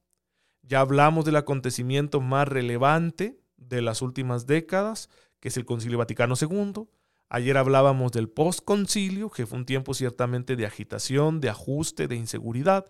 Ya 0.62 0.81
hablamos 0.81 1.25
del 1.25 1.37
acontecimiento 1.37 2.21
más 2.21 2.49
relevante 2.49 3.38
de 3.57 3.83
las 3.83 4.02
últimas 4.02 4.47
décadas, 4.47 5.11
que 5.40 5.49
es 5.49 5.57
el 5.57 5.64
Concilio 5.64 5.99
Vaticano 5.99 6.35
II. 6.40 6.88
Ayer 7.28 7.57
hablábamos 7.57 8.12
del 8.12 8.28
postconcilio, 8.28 9.31
que 9.31 9.47
fue 9.47 9.59
un 9.59 9.66
tiempo 9.66 9.95
ciertamente 9.95 10.54
de 10.54 10.66
agitación, 10.66 11.40
de 11.40 11.49
ajuste, 11.49 12.07
de 12.07 12.16
inseguridad. 12.16 12.87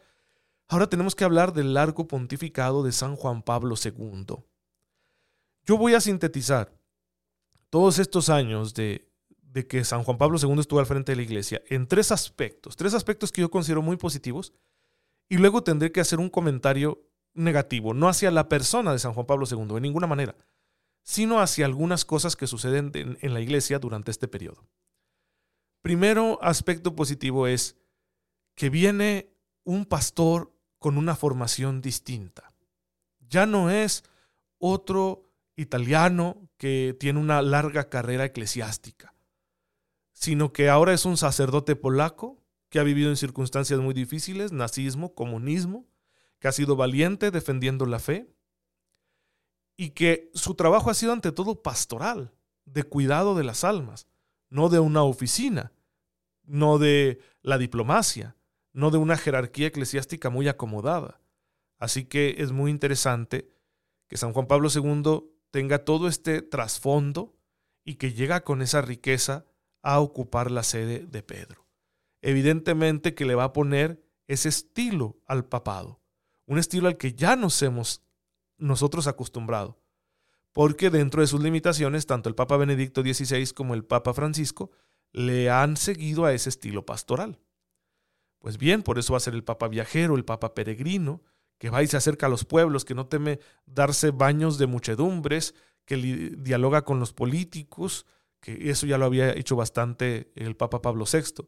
Ahora 0.69 0.89
tenemos 0.89 1.15
que 1.15 1.25
hablar 1.25 1.53
del 1.53 1.75
largo 1.75 2.07
pontificado 2.09 2.83
de 2.83 2.93
San 2.93 3.17
Juan 3.17 3.43
Pablo 3.43 3.75
II. 3.83 4.37
Yo 5.65 5.79
voy 5.79 5.95
a 5.95 6.01
sintetizar 6.01 6.75
todos 7.71 7.99
estos 7.99 8.29
años 8.29 8.75
de, 8.75 9.09
de 9.43 9.67
que 9.67 9.85
San 9.85 10.03
Juan 10.03 10.19
Pablo 10.19 10.39
II 10.39 10.59
estuvo 10.59 10.81
al 10.81 10.87
frente 10.87 11.13
de 11.13 11.17
la 11.17 11.23
iglesia 11.23 11.63
en 11.69 11.87
tres 11.87 12.11
aspectos, 12.11 12.77
tres 12.77 12.95
aspectos 12.95 13.31
que 13.31 13.43
yo 13.43 13.51
considero 13.51 13.81
muy 13.81 13.97
positivos, 13.97 14.53
y 15.29 15.39
luego 15.39 15.63
tendré 15.63 15.93
que 15.93 16.01
hacer 16.01 16.19
un 16.19 16.29
comentario 16.29 17.01
negativo, 17.35 17.95
no 17.95 18.09
hacia 18.09 18.31
la 18.31 18.49
persona 18.49 18.93
de 18.93 18.99
San 18.99 19.15
Juan 19.15 19.27
Pablo 19.27 19.47
II, 19.51 19.75
de 19.75 19.81
ninguna 19.81 20.07
manera, 20.07 20.37
sino 21.03 21.41
hacia 21.41 21.67
algunas 21.67 22.05
cosas 22.05 22.37
que 22.37 22.47
suceden 22.47 22.91
en, 22.95 23.19
en 23.21 23.35
la 23.35 23.41
iglesia 23.41 23.79
durante 23.79 24.11
este 24.11 24.29
periodo. 24.29 24.67
Primero 25.83 26.39
aspecto 26.43 26.95
positivo 26.95 27.47
es 27.47 27.77
que 28.55 28.71
viene 28.71 29.33
un 29.65 29.85
pastor 29.87 30.55
con 30.79 30.99
una 30.99 31.17
formación 31.17 31.81
distinta. 31.81 32.53
Ya 33.21 33.47
no 33.47 33.71
es 33.71 34.05
otro 34.59 35.33
italiano 35.57 36.49
que 36.57 36.97
tiene 36.99 37.19
una 37.19 37.43
larga 37.43 37.89
carrera 37.89 38.25
eclesiástica, 38.25 39.15
sino 40.13 40.53
que 40.53 40.69
ahora 40.69 40.93
es 40.93 41.05
un 41.05 41.17
sacerdote 41.17 41.77
polaco 41.77 42.43
que 42.69 42.79
ha 42.79 42.85
vivido 42.85 43.11
en 43.11 43.17
circunstancias 43.17 43.81
muy 43.81 43.95
difíciles, 43.95 44.53
nazismo, 44.53 45.15
comunismo, 45.15 45.87
que 46.43 46.49
ha 46.49 46.53
sido 46.53 46.75
valiente 46.75 47.31
defendiendo 47.31 47.87
la 47.87 48.01
fe 48.01 48.29
y 49.77 49.91
que 49.91 50.29
su 50.35 50.57
trabajo 50.57 50.91
ha 50.91 50.95
sido 50.95 51.13
ante 51.13 51.31
todo 51.31 51.63
pastoral, 51.63 52.35
de 52.65 52.83
cuidado 52.83 53.37
de 53.37 53.45
las 53.45 53.63
almas, 53.63 54.09
no 54.51 54.69
de 54.69 54.81
una 54.81 55.05
oficina, 55.05 55.73
no 56.43 56.79
de 56.79 57.21
la 57.43 57.59
diplomacia, 57.59 58.37
no 58.73 58.91
de 58.91 58.99
una 58.99 59.17
jerarquía 59.17 59.69
eclesiástica 59.69 60.31
muy 60.31 60.49
acomodada. 60.49 61.21
Así 61.79 62.07
que 62.07 62.35
es 62.39 62.51
muy 62.51 62.73
interesante 62.73 63.49
que 64.09 64.17
San 64.17 64.33
Juan 64.33 64.49
Pablo 64.49 64.69
II 64.69 65.23
tenga 65.53 65.85
todo 65.85 66.09
este 66.09 66.43
trasfondo 66.43 67.37
y 67.85 67.95
que 67.95 68.15
llega 68.15 68.43
con 68.43 68.63
esa 68.63 68.83
riqueza 68.83 69.47
a 69.81 70.01
ocupar 70.01 70.51
la 70.51 70.65
sede 70.65 71.07
de 71.07 71.23
Pedro. 71.23 71.69
Evidentemente 72.21 73.15
que 73.15 73.27
le 73.27 73.37
va 73.37 73.45
a 73.45 73.53
poner 73.53 74.03
ese 74.27 74.49
estilo 74.49 75.21
al 75.27 75.45
papado, 75.45 76.02
un 76.47 76.59
estilo 76.59 76.89
al 76.89 76.97
que 76.97 77.15
ya 77.15 77.37
nos 77.37 77.61
hemos 77.63 78.03
nosotros 78.59 79.07
acostumbrado, 79.07 79.79
porque 80.53 80.91
dentro 80.91 81.23
de 81.23 81.27
sus 81.27 81.43
limitaciones, 81.43 82.07
tanto 82.07 82.29
el 82.29 82.35
Papa 82.35 82.57
Benedicto 82.57 83.03
XVI 83.03 83.53
como 83.53 83.75
el 83.75 83.85
Papa 83.85 84.15
Francisco 84.15 84.71
le 85.13 85.51
han 85.51 85.77
seguido 85.77 86.25
a 86.25 86.33
ese 86.33 86.49
estilo 86.49 86.87
pastoral. 86.87 87.39
Pues 88.39 88.59
bien, 88.59 88.83
por 88.83 88.99
eso 88.99 89.13
va 89.13 89.19
a 89.19 89.21
ser 89.21 89.35
el 89.35 89.45
Papa 89.45 89.69
viajero, 89.69 90.17
el 90.17 90.25
Papa 90.25 90.55
peregrino, 90.55 91.23
que 91.59 91.71
va 91.71 91.83
y 91.83 91.87
se 91.87 91.97
acerca 91.97 92.27
a 92.27 92.29
los 92.29 92.45
pueblos, 92.45 92.85
que 92.85 92.95
no 92.95 93.07
teme 93.07 93.39
darse 93.67 94.11
baños 94.11 94.59
de 94.59 94.67
muchedumbres, 94.67 95.55
que 95.85 95.97
dialoga 95.97 96.83
con 96.83 96.99
los 96.99 97.13
políticos, 97.13 98.07
que 98.41 98.71
eso 98.71 98.87
ya 98.87 98.99
lo 98.99 99.05
había 99.05 99.33
hecho 99.33 99.55
bastante 99.55 100.33
el 100.35 100.57
Papa 100.57 100.83
Pablo 100.83 101.05
VI, 101.11 101.47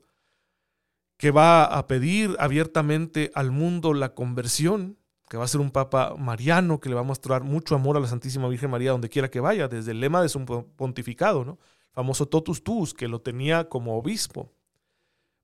que 1.24 1.30
va 1.30 1.64
a 1.64 1.86
pedir 1.86 2.36
abiertamente 2.38 3.30
al 3.34 3.50
mundo 3.50 3.94
la 3.94 4.12
conversión, 4.12 4.98
que 5.26 5.38
va 5.38 5.44
a 5.44 5.48
ser 5.48 5.62
un 5.62 5.70
Papa 5.70 6.16
mariano, 6.18 6.80
que 6.80 6.90
le 6.90 6.94
va 6.94 7.00
a 7.00 7.04
mostrar 7.04 7.44
mucho 7.44 7.74
amor 7.74 7.96
a 7.96 8.00
la 8.00 8.08
Santísima 8.08 8.46
Virgen 8.46 8.70
María 8.70 8.90
donde 8.90 9.08
quiera 9.08 9.30
que 9.30 9.40
vaya, 9.40 9.66
desde 9.66 9.92
el 9.92 10.00
lema 10.00 10.20
de 10.20 10.28
su 10.28 10.44
pontificado, 10.76 11.46
¿no? 11.46 11.58
famoso 11.92 12.28
totus 12.28 12.62
tuus, 12.62 12.92
que 12.92 13.08
lo 13.08 13.22
tenía 13.22 13.70
como 13.70 13.96
obispo, 13.96 14.52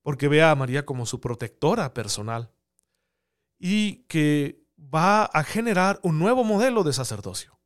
porque 0.03 0.29
ve 0.29 0.43
a 0.43 0.55
María 0.55 0.85
como 0.85 1.07
su 1.07 1.19
protectora 1.19 1.95
personal, 1.95 2.51
y 3.59 4.05
que 4.07 4.63
va 4.77 5.25
a 5.25 5.43
generar 5.45 5.99
un 6.03 6.19
nuevo 6.19 6.45
modelo 6.45 6.85
de 6.85 6.93
sacerdocio. 6.93 7.59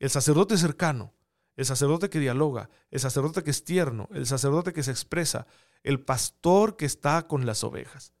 El 0.00 0.10
sacerdote 0.10 0.56
cercano, 0.56 1.14
el 1.54 1.66
sacerdote 1.66 2.10
que 2.10 2.18
dialoga, 2.18 2.68
el 2.90 2.98
sacerdote 2.98 3.44
que 3.44 3.52
es 3.52 3.62
tierno, 3.62 4.08
el 4.12 4.26
sacerdote 4.26 4.72
que 4.72 4.82
se 4.82 4.90
expresa, 4.90 5.46
el 5.82 6.00
pastor 6.00 6.76
que 6.76 6.84
está 6.84 7.26
con 7.26 7.46
las 7.46 7.64
ovejas. 7.64 8.12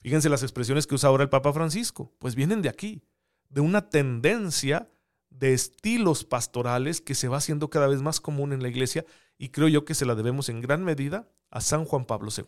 Fíjense 0.00 0.28
las 0.28 0.42
expresiones 0.42 0.86
que 0.86 0.94
usa 0.94 1.08
ahora 1.08 1.24
el 1.24 1.30
Papa 1.30 1.52
Francisco, 1.52 2.14
pues 2.18 2.34
vienen 2.34 2.62
de 2.62 2.68
aquí, 2.68 3.02
de 3.48 3.60
una 3.60 3.90
tendencia 3.90 4.88
de 5.30 5.52
estilos 5.52 6.24
pastorales 6.24 7.00
que 7.00 7.14
se 7.14 7.28
va 7.28 7.38
haciendo 7.38 7.70
cada 7.70 7.88
vez 7.88 8.02
más 8.02 8.20
común 8.20 8.52
en 8.52 8.62
la 8.62 8.68
iglesia 8.68 9.04
y 9.38 9.50
creo 9.50 9.68
yo 9.68 9.84
que 9.84 9.94
se 9.94 10.06
la 10.06 10.14
debemos 10.14 10.48
en 10.48 10.60
gran 10.60 10.84
medida 10.84 11.28
a 11.50 11.60
San 11.60 11.84
Juan 11.84 12.04
Pablo 12.04 12.30
II. 12.36 12.44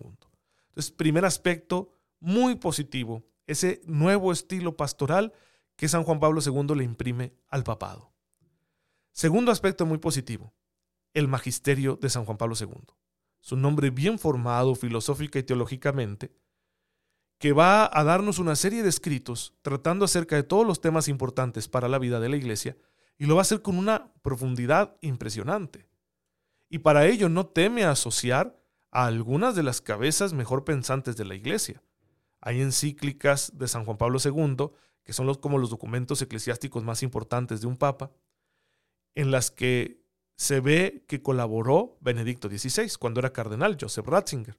Entonces, 0.69 0.93
primer 0.93 1.25
aspecto 1.25 1.91
muy 2.21 2.57
positivo, 2.57 3.25
ese 3.47 3.81
nuevo 3.87 4.33
estilo 4.33 4.77
pastoral 4.77 5.33
que 5.77 5.89
San 5.89 6.03
Juan 6.03 6.21
Pablo 6.21 6.41
II 6.45 6.77
le 6.77 6.85
imprime 6.85 7.35
al 7.49 7.65
papado. 7.65 8.13
Segundo 9.13 9.51
aspecto 9.51 9.87
muy 9.87 9.99
positivo, 9.99 10.55
el 11.13 11.29
magisterio 11.29 11.97
de 11.97 12.11
San 12.11 12.25
Juan 12.25 12.37
Pablo 12.39 12.55
II. 12.59 12.69
Su 13.49 13.57
nombre 13.57 13.89
bien 13.89 14.19
formado 14.19 14.75
filosófica 14.75 15.39
y 15.39 15.43
teológicamente, 15.43 16.35
que 17.39 17.55
va 17.55 17.89
a 17.91 18.05
darnos 18.05 18.39
una 18.39 18.55
serie 18.55 18.83
de 18.83 18.91
escritos 18.91 19.55
tratando 19.63 20.05
acerca 20.05 20.37
de 20.37 20.43
todos 20.43 20.67
los 20.67 20.83
temas 20.83 21.09
importantes 21.09 21.67
para 21.67 21.89
la 21.89 21.99
vida 21.99 22.21
de 22.21 22.29
la 22.29 22.37
iglesia 22.37 22.77
y 23.17 23.25
lo 23.25 23.37
va 23.37 23.41
a 23.41 23.49
hacer 23.49 23.63
con 23.63 23.79
una 23.79 24.13
profundidad 24.21 24.99
impresionante. 25.01 25.89
Y 26.69 26.81
para 26.81 27.07
ello 27.07 27.31
no 27.31 27.47
teme 27.47 27.87
asociar 27.87 28.63
a 28.91 29.07
algunas 29.07 29.57
de 29.57 29.63
las 29.63 29.81
cabezas 29.81 30.35
mejor 30.35 30.67
pensantes 30.67 31.17
de 31.17 31.25
la 31.25 31.35
iglesia. 31.35 31.83
Hay 32.43 32.61
encíclicas 32.61 33.53
de 33.57 33.67
San 33.67 33.87
Juan 33.87 33.97
Pablo 33.97 34.19
II, 34.23 34.73
que 35.05 35.15
son 35.15 35.35
como 35.37 35.57
los 35.57 35.71
documentos 35.71 36.21
eclesiásticos 36.21 36.85
más 36.85 37.03
importantes 37.03 37.63
de 37.63 37.67
un 37.67 37.79
papa, 37.79 38.11
en 39.15 39.31
las 39.31 39.51
que 39.51 40.07
se 40.39 40.61
ve 40.61 41.05
que 41.09 41.21
colaboró 41.21 41.99
Benedicto 42.01 42.49
XVI 42.49 42.93
cuando 42.99 43.19
era 43.19 43.33
cardenal, 43.33 43.77
Joseph 43.79 44.07
Ratzinger. 44.07 44.57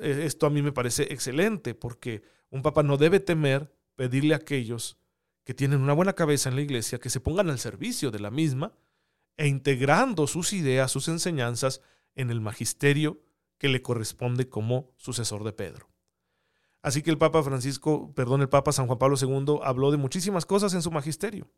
E, 0.00 0.26
esto 0.26 0.44
a 0.44 0.50
mí 0.50 0.60
me 0.60 0.72
parece 0.72 1.04
excelente 1.12 1.74
porque 1.74 2.22
un 2.50 2.62
papa 2.62 2.82
no 2.82 2.96
debe 2.96 3.20
temer 3.20 3.72
pedirle 3.94 4.34
a 4.34 4.38
aquellos 4.38 4.98
que 5.44 5.54
tienen 5.54 5.80
una 5.80 5.92
buena 5.92 6.14
cabeza 6.14 6.48
en 6.48 6.56
la 6.56 6.62
iglesia 6.62 6.98
que 6.98 7.10
se 7.10 7.20
pongan 7.20 7.48
al 7.48 7.60
servicio 7.60 8.10
de 8.10 8.18
la 8.18 8.32
misma 8.32 8.72
e 9.36 9.46
integrando 9.46 10.26
sus 10.26 10.52
ideas, 10.52 10.90
sus 10.90 11.06
enseñanzas 11.06 11.80
en 12.16 12.30
el 12.30 12.40
magisterio 12.40 13.22
que 13.56 13.68
le 13.68 13.82
corresponde 13.82 14.48
como 14.48 14.92
sucesor 14.96 15.44
de 15.44 15.52
Pedro. 15.52 15.88
Así 16.82 17.02
que 17.02 17.10
el 17.10 17.18
Papa 17.18 17.44
Francisco, 17.44 18.12
perdón, 18.14 18.40
el 18.40 18.48
Papa 18.48 18.72
San 18.72 18.88
Juan 18.88 18.98
Pablo 18.98 19.16
II 19.20 19.60
habló 19.62 19.92
de 19.92 19.96
muchísimas 19.96 20.44
cosas 20.44 20.74
en 20.74 20.82
su 20.82 20.90
magisterio. 20.90 21.48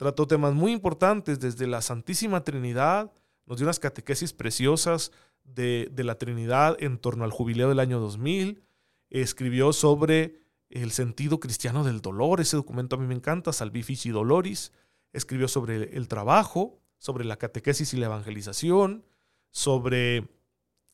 Trató 0.00 0.26
temas 0.26 0.54
muy 0.54 0.72
importantes 0.72 1.40
desde 1.40 1.66
la 1.66 1.82
Santísima 1.82 2.42
Trinidad, 2.42 3.12
nos 3.44 3.58
dio 3.58 3.66
unas 3.66 3.78
catequesis 3.78 4.32
preciosas 4.32 5.12
de, 5.44 5.90
de 5.92 6.04
la 6.04 6.14
Trinidad 6.14 6.74
en 6.80 6.96
torno 6.96 7.22
al 7.22 7.30
jubileo 7.30 7.68
del 7.68 7.80
año 7.80 8.00
2000. 8.00 8.62
Escribió 9.10 9.74
sobre 9.74 10.40
el 10.70 10.90
sentido 10.92 11.38
cristiano 11.38 11.84
del 11.84 12.00
dolor, 12.00 12.40
ese 12.40 12.56
documento 12.56 12.96
a 12.96 12.98
mí 12.98 13.06
me 13.06 13.14
encanta, 13.14 13.52
Salvifici 13.52 14.08
Doloris. 14.08 14.72
Escribió 15.12 15.48
sobre 15.48 15.94
el 15.94 16.08
trabajo, 16.08 16.78
sobre 16.96 17.26
la 17.26 17.36
catequesis 17.36 17.92
y 17.92 17.98
la 17.98 18.06
evangelización, 18.06 19.04
sobre 19.50 20.30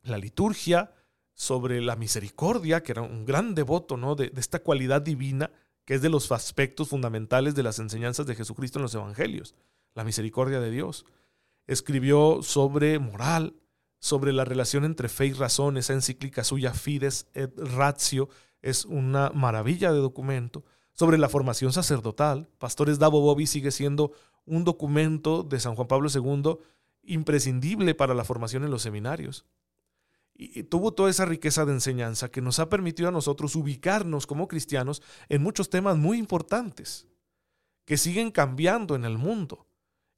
la 0.01 0.17
liturgia, 0.17 0.93
sobre 1.33 1.79
la 1.79 1.95
misericordia, 1.95 2.83
que 2.83 2.91
era 2.91 3.03
un 3.03 3.23
gran 3.23 3.55
devoto 3.55 3.95
¿no? 3.95 4.15
de, 4.15 4.31
de 4.31 4.41
esta 4.41 4.59
cualidad 4.59 5.01
divina 5.01 5.49
que 5.87 5.93
es 5.93 6.01
de 6.01 6.09
los 6.09 6.29
aspectos 6.33 6.89
fundamentales 6.89 7.55
de 7.55 7.63
las 7.63 7.79
enseñanzas 7.79 8.27
de 8.27 8.35
Jesucristo 8.35 8.77
en 8.77 8.83
los 8.83 8.93
evangelios, 8.93 9.55
la 9.95 10.03
misericordia 10.03 10.59
de 10.59 10.69
Dios. 10.69 11.05
Escribió 11.65 12.39
sobre 12.43 12.99
moral, 12.99 13.55
sobre 13.97 14.33
la 14.33 14.43
relación 14.43 14.83
entre 14.83 15.07
fe 15.07 15.27
y 15.27 15.33
razón, 15.33 15.77
esa 15.77 15.93
encíclica 15.93 16.43
suya 16.43 16.73
Fides 16.73 17.27
et 17.33 17.57
Ratio 17.57 18.27
es 18.61 18.83
una 18.83 19.29
maravilla 19.29 19.93
de 19.93 19.99
documento, 19.99 20.65
sobre 20.91 21.17
la 21.17 21.29
formación 21.29 21.71
sacerdotal. 21.71 22.49
Pastores 22.57 22.99
Davo 22.99 23.21
Bobby 23.21 23.47
sigue 23.47 23.71
siendo 23.71 24.11
un 24.45 24.65
documento 24.65 25.43
de 25.43 25.61
San 25.61 25.75
Juan 25.75 25.87
Pablo 25.87 26.09
II 26.13 26.57
imprescindible 27.03 27.95
para 27.95 28.13
la 28.13 28.25
formación 28.25 28.65
en 28.65 28.71
los 28.71 28.81
seminarios. 28.81 29.45
Y, 30.37 30.63
tuvo 30.63 30.93
toda 30.93 31.09
esa 31.09 31.25
riqueza 31.25 31.65
de 31.65 31.73
enseñanza 31.73 32.29
que 32.29 32.41
nos 32.41 32.59
ha 32.59 32.69
permitido 32.69 33.09
a 33.09 33.11
nosotros 33.11 33.55
ubicarnos 33.55 34.27
como 34.27 34.47
cristianos 34.47 35.01
en 35.29 35.41
muchos 35.41 35.69
temas 35.69 35.97
muy 35.97 36.19
importantes 36.19 37.07
que 37.85 37.97
siguen 37.97 38.31
cambiando 38.31 38.95
en 38.95 39.03
el 39.03 39.17
mundo. 39.17 39.65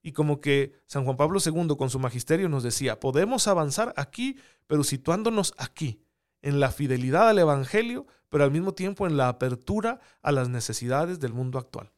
Y 0.02 0.12
como 0.12 0.42
que 0.42 0.74
San 0.86 1.06
Juan 1.06 1.18
Pablo 1.18 1.40
II 1.44 1.76
con 1.78 1.90
su 1.90 2.00
magisterio 2.00 2.50
nos 2.50 2.64
decía, 2.64 3.00
podemos 3.00 3.48
avanzar 3.48 3.94
aquí, 3.96 4.38
pero 4.68 4.84
situándonos 4.84 5.54
aquí, 5.58 6.02
en 6.42 6.60
la 6.60 6.72
fidelidad 6.72 7.30
al 7.30 7.40
Evangelio, 7.40 8.08
pero 8.30 8.44
al 8.44 8.52
mismo 8.52 8.74
tiempo 8.74 9.08
en 9.08 9.18
la 9.18 9.28
apertura 9.28 10.00
a 10.22 10.32
las 10.32 10.50
necesidades 10.50 11.20
del 11.20 11.34
mundo 11.34 11.60
actual. 11.60 11.92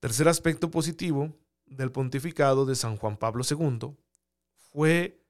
Tercer 0.00 0.28
aspecto 0.28 0.70
positivo 0.70 1.34
del 1.66 1.90
pontificado 1.90 2.66
de 2.66 2.74
San 2.74 2.96
Juan 2.96 3.16
Pablo 3.16 3.42
II 3.48 3.96
fue 4.56 5.23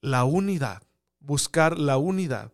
la 0.00 0.24
unidad, 0.24 0.82
buscar 1.18 1.78
la 1.78 1.98
unidad. 1.98 2.52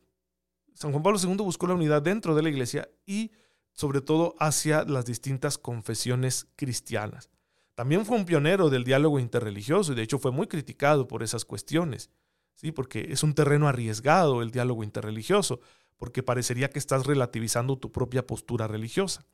San 0.75 0.91
Juan 0.91 1.03
Pablo 1.03 1.19
II 1.23 1.37
buscó 1.37 1.67
la 1.67 1.75
unidad 1.75 2.03
dentro 2.03 2.35
de 2.35 2.43
la 2.43 2.49
iglesia 2.49 2.89
y 3.07 3.33
sobre 3.73 4.01
todo 4.01 4.35
hacia 4.39 4.85
las 4.85 5.05
distintas 5.05 5.59
confesiones 5.59 6.49
cristianas. 6.57 7.31
También 7.75 8.07
fue 8.07 8.17
un 8.17 8.25
pionero 8.25 8.71
del 8.71 8.85
diálogo 8.85 9.19
interreligioso 9.19 9.93
y 9.93 9.95
de 9.95 10.03
hecho 10.03 10.19
fue 10.19 10.33
muy 10.33 10.47
criticado 10.47 11.07
por 11.09 11.23
esas 11.23 11.45
cuestiones. 11.45 12.11
¿sí? 12.57 12.73
porque 12.73 13.07
es 13.11 13.23
un 13.23 13.35
terreno 13.35 13.69
arriesgado 13.69 14.43
el 14.43 14.51
diálogo 14.51 14.83
interreligioso, 14.83 15.61
porque 15.97 16.23
parecería 16.23 16.71
que 16.71 16.79
estás 16.79 17.07
relativizando 17.07 17.79
tu 17.79 17.93
propia 17.93 18.27
postura 18.27 18.67
religiosa. 18.67 19.25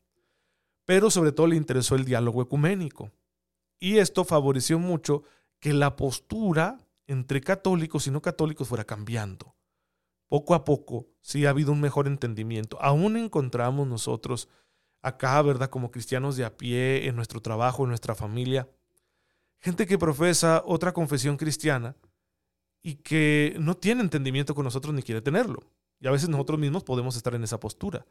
Pero 0.84 1.10
sobre 1.10 1.32
todo 1.32 1.46
le 1.46 1.56
interesó 1.56 1.94
el 1.94 2.04
diálogo 2.04 2.42
ecuménico. 2.42 3.12
Y 3.78 3.98
esto 3.98 4.24
favoreció 4.24 4.78
mucho 4.78 5.22
que 5.60 5.72
la 5.72 5.96
postura 5.96 6.78
entre 7.12 7.40
católicos 7.40 8.06
y 8.06 8.10
no 8.10 8.20
católicos 8.22 8.68
fuera 8.68 8.84
cambiando. 8.84 9.54
Poco 10.28 10.54
a 10.54 10.64
poco 10.64 11.08
sí 11.20 11.46
ha 11.46 11.50
habido 11.50 11.72
un 11.72 11.80
mejor 11.80 12.06
entendimiento. 12.06 12.80
Aún 12.80 13.16
encontramos 13.16 13.86
nosotros 13.86 14.48
acá, 15.02 15.40
¿verdad? 15.42 15.70
Como 15.70 15.90
cristianos 15.90 16.36
de 16.36 16.44
a 16.44 16.56
pie, 16.56 17.06
en 17.06 17.16
nuestro 17.16 17.40
trabajo, 17.40 17.82
en 17.82 17.90
nuestra 17.90 18.14
familia, 18.14 18.68
gente 19.58 19.86
que 19.86 19.98
profesa 19.98 20.62
otra 20.64 20.92
confesión 20.92 21.36
cristiana, 21.36 21.96
y 22.82 22.96
que 22.96 23.56
no 23.60 23.76
tiene 23.76 24.02
entendimiento 24.02 24.54
con 24.54 24.64
nosotros 24.64 24.92
ni 24.92 25.02
quiere 25.02 25.22
tenerlo. 25.22 25.60
Y 26.00 26.08
a 26.08 26.10
veces 26.10 26.28
nosotros 26.28 26.58
mismos 26.58 26.82
podemos 26.82 27.16
estar 27.16 27.34
en 27.34 27.44
esa 27.44 27.60
postura. 27.60 28.04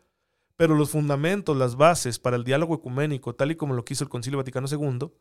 Pero 0.56 0.76
los 0.76 0.92
fundamentos, 0.92 1.58
las 1.58 1.76
bases 1.76 2.20
para 2.20 2.38
el 2.38 2.46
diálogo 2.46 2.76
ecuménico, 2.76 3.36
tal 3.36 3.52
y 3.52 3.56
como 3.56 3.74
lo 3.74 3.84
quiso 3.84 4.04
el 4.04 4.10
Concilio 4.10 4.38
Vaticano 4.38 4.68
II, 4.70 5.12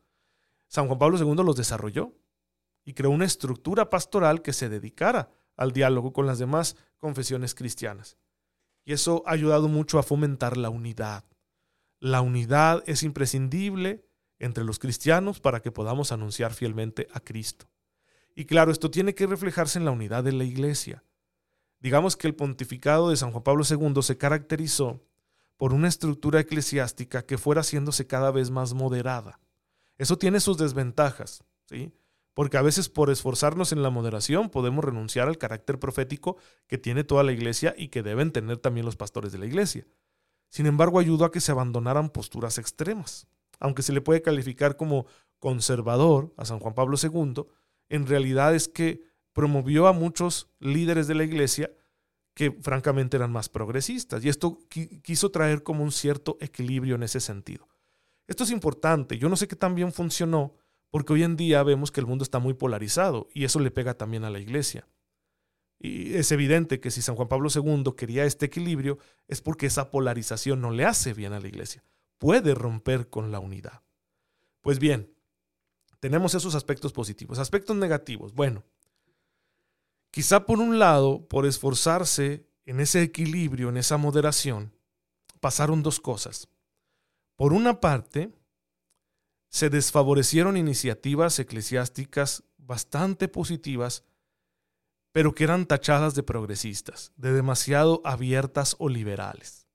San 0.67 0.87
Juan 0.87 0.99
Pablo 0.99 1.17
II 1.17 1.43
los 1.43 1.57
desarrolló 1.57 2.13
y 2.83 2.93
creó 2.93 3.11
una 3.11 3.25
estructura 3.25 3.89
pastoral 3.89 4.41
que 4.41 4.53
se 4.53 4.69
dedicara 4.69 5.29
al 5.55 5.71
diálogo 5.71 6.13
con 6.13 6.25
las 6.25 6.39
demás 6.39 6.75
confesiones 6.97 7.55
cristianas. 7.55 8.17
Y 8.83 8.93
eso 8.93 9.23
ha 9.25 9.31
ayudado 9.31 9.67
mucho 9.67 9.99
a 9.99 10.03
fomentar 10.03 10.57
la 10.57 10.69
unidad. 10.69 11.25
La 11.99 12.21
unidad 12.21 12.83
es 12.87 13.03
imprescindible 13.03 14.05
entre 14.39 14.63
los 14.63 14.79
cristianos 14.79 15.39
para 15.39 15.61
que 15.61 15.71
podamos 15.71 16.11
anunciar 16.11 16.53
fielmente 16.53 17.07
a 17.13 17.19
Cristo. 17.19 17.69
Y 18.35 18.45
claro, 18.45 18.71
esto 18.71 18.89
tiene 18.89 19.13
que 19.13 19.27
reflejarse 19.27 19.77
en 19.77 19.85
la 19.85 19.91
unidad 19.91 20.23
de 20.23 20.31
la 20.31 20.43
iglesia. 20.43 21.03
Digamos 21.79 22.17
que 22.17 22.27
el 22.27 22.35
pontificado 22.35 23.09
de 23.09 23.17
San 23.17 23.31
Juan 23.31 23.43
Pablo 23.43 23.63
II 23.69 24.01
se 24.01 24.17
caracterizó 24.17 25.03
por 25.57 25.73
una 25.73 25.87
estructura 25.87 26.39
eclesiástica 26.39 27.23
que 27.23 27.37
fuera 27.37 27.61
haciéndose 27.61 28.07
cada 28.07 28.31
vez 28.31 28.49
más 28.49 28.73
moderada. 28.73 29.39
Eso 29.97 30.17
tiene 30.17 30.39
sus 30.39 30.57
desventajas, 30.57 31.43
¿sí? 31.65 31.93
Porque 32.33 32.57
a 32.57 32.61
veces 32.61 32.87
por 32.89 33.09
esforzarnos 33.09 33.71
en 33.71 33.83
la 33.83 33.89
moderación 33.89 34.49
podemos 34.49 34.85
renunciar 34.85 35.27
al 35.27 35.37
carácter 35.37 35.79
profético 35.79 36.37
que 36.67 36.77
tiene 36.77 37.03
toda 37.03 37.23
la 37.23 37.33
iglesia 37.33 37.73
y 37.77 37.89
que 37.89 38.03
deben 38.03 38.31
tener 38.31 38.57
también 38.57 38.85
los 38.85 38.95
pastores 38.95 39.31
de 39.31 39.37
la 39.37 39.45
iglesia. 39.45 39.85
Sin 40.49 40.65
embargo, 40.65 40.99
ayudó 40.99 41.25
a 41.25 41.31
que 41.31 41.41
se 41.41 41.51
abandonaran 41.51 42.09
posturas 42.09 42.57
extremas. 42.57 43.27
Aunque 43.59 43.83
se 43.83 43.93
le 43.93 44.01
puede 44.01 44.21
calificar 44.21 44.75
como 44.75 45.05
conservador 45.39 46.33
a 46.37 46.45
San 46.45 46.59
Juan 46.59 46.73
Pablo 46.73 46.97
II, 47.01 47.45
en 47.89 48.07
realidad 48.07 48.55
es 48.55 48.67
que 48.67 49.03
promovió 49.33 49.87
a 49.87 49.93
muchos 49.93 50.49
líderes 50.59 51.07
de 51.07 51.15
la 51.15 51.23
iglesia 51.23 51.71
que 52.33 52.51
francamente 52.51 53.17
eran 53.17 53.31
más 53.31 53.49
progresistas. 53.49 54.23
Y 54.23 54.29
esto 54.29 54.59
quiso 55.03 55.31
traer 55.31 55.63
como 55.63 55.83
un 55.83 55.91
cierto 55.91 56.37
equilibrio 56.39 56.95
en 56.95 57.03
ese 57.03 57.19
sentido. 57.19 57.67
Esto 58.27 58.43
es 58.43 58.51
importante. 58.51 59.17
Yo 59.17 59.29
no 59.29 59.35
sé 59.35 59.47
qué 59.47 59.55
tan 59.55 59.75
bien 59.75 59.91
funcionó, 59.91 60.53
porque 60.91 61.13
hoy 61.13 61.23
en 61.23 61.37
día 61.37 61.63
vemos 61.63 61.89
que 61.91 62.01
el 62.01 62.05
mundo 62.05 62.23
está 62.23 62.39
muy 62.39 62.53
polarizado 62.53 63.27
y 63.33 63.45
eso 63.45 63.59
le 63.59 63.71
pega 63.71 63.95
también 63.95 64.25
a 64.25 64.29
la 64.29 64.39
iglesia. 64.39 64.87
Y 65.79 66.13
es 66.13 66.31
evidente 66.31 66.79
que 66.79 66.91
si 66.91 67.01
San 67.01 67.15
Juan 67.15 67.27
Pablo 67.27 67.49
II 67.53 67.93
quería 67.97 68.25
este 68.25 68.45
equilibrio, 68.45 68.99
es 69.27 69.41
porque 69.41 69.65
esa 69.65 69.89
polarización 69.89 70.61
no 70.61 70.69
le 70.69 70.85
hace 70.85 71.13
bien 71.13 71.33
a 71.33 71.39
la 71.39 71.47
iglesia. 71.47 71.83
Puede 72.19 72.53
romper 72.53 73.09
con 73.09 73.31
la 73.31 73.39
unidad. 73.39 73.81
Pues 74.61 74.77
bien, 74.77 75.11
tenemos 75.99 76.35
esos 76.35 76.53
aspectos 76.53 76.93
positivos. 76.93 77.39
Aspectos 77.39 77.75
negativos. 77.75 78.33
Bueno, 78.33 78.63
quizá 80.11 80.45
por 80.45 80.59
un 80.59 80.77
lado, 80.77 81.25
por 81.27 81.47
esforzarse 81.47 82.45
en 82.65 82.79
ese 82.79 83.01
equilibrio, 83.01 83.69
en 83.69 83.77
esa 83.77 83.97
moderación, 83.97 84.71
pasaron 85.39 85.81
dos 85.81 85.99
cosas. 85.99 86.47
Por 87.35 87.53
una 87.53 87.79
parte, 87.79 88.31
se 89.51 89.69
desfavorecieron 89.69 90.55
iniciativas 90.55 91.37
eclesiásticas 91.37 92.45
bastante 92.57 93.27
positivas, 93.27 94.05
pero 95.11 95.35
que 95.35 95.43
eran 95.43 95.65
tachadas 95.65 96.15
de 96.15 96.23
progresistas, 96.23 97.11
de 97.17 97.33
demasiado 97.33 98.01
abiertas 98.05 98.77
o 98.79 98.87
liberales. 98.87 99.67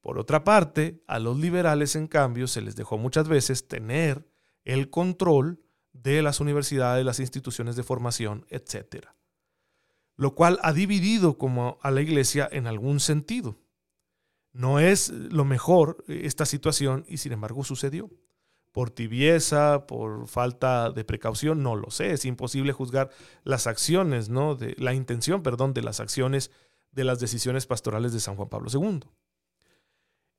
Por 0.00 0.18
otra 0.18 0.42
parte, 0.42 1.00
a 1.06 1.20
los 1.20 1.38
liberales, 1.38 1.94
en 1.94 2.08
cambio, 2.08 2.48
se 2.48 2.60
les 2.60 2.74
dejó 2.74 2.98
muchas 2.98 3.28
veces 3.28 3.68
tener 3.68 4.28
el 4.64 4.90
control 4.90 5.62
de 5.92 6.20
las 6.20 6.40
universidades, 6.40 7.04
las 7.04 7.20
instituciones 7.20 7.76
de 7.76 7.84
formación, 7.84 8.46
etc. 8.48 9.06
Lo 10.16 10.34
cual 10.34 10.58
ha 10.62 10.72
dividido 10.72 11.38
como 11.38 11.78
a 11.82 11.92
la 11.92 12.00
iglesia 12.00 12.48
en 12.50 12.66
algún 12.66 12.98
sentido. 12.98 13.60
No 14.52 14.80
es 14.80 15.10
lo 15.10 15.44
mejor 15.44 16.04
esta 16.08 16.46
situación 16.46 17.04
y 17.06 17.18
sin 17.18 17.30
embargo 17.30 17.62
sucedió. 17.62 18.10
Por 18.72 18.90
tibieza, 18.90 19.86
por 19.86 20.26
falta 20.26 20.90
de 20.90 21.04
precaución, 21.04 21.62
no 21.62 21.76
lo 21.76 21.90
sé. 21.90 22.12
Es 22.12 22.24
imposible 22.24 22.72
juzgar 22.72 23.10
las 23.44 23.66
acciones, 23.66 24.28
¿no? 24.28 24.54
De, 24.54 24.74
la 24.78 24.94
intención, 24.94 25.42
perdón, 25.42 25.74
de 25.74 25.82
las 25.82 26.00
acciones 26.00 26.50
de 26.90 27.04
las 27.04 27.20
decisiones 27.20 27.66
pastorales 27.66 28.12
de 28.12 28.20
San 28.20 28.36
Juan 28.36 28.48
Pablo 28.48 28.70
II. 28.72 29.00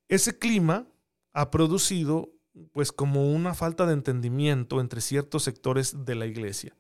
Ese 0.08 0.38
clima 0.38 0.88
ha 1.32 1.52
producido 1.52 2.32
pues 2.72 2.92
como 2.92 3.32
una 3.32 3.54
falta 3.54 3.86
de 3.86 3.94
entendimiento 3.94 4.80
entre 4.80 5.02
ciertos 5.02 5.44
sectores 5.44 6.06
de 6.06 6.16
la 6.16 6.28
iglesia. 6.28 6.76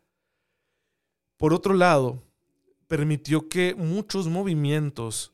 Por 1.37 1.53
otro 1.53 1.73
lado, 1.73 2.23
permitió 2.87 3.49
que 3.49 3.73
muchos 3.75 4.27
movimientos 4.27 5.33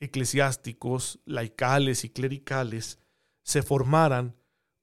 eclesiásticos, 0.00 1.20
laicales 1.26 2.04
y 2.04 2.10
clericales 2.10 2.98
se 3.42 3.62
formaran 3.62 4.34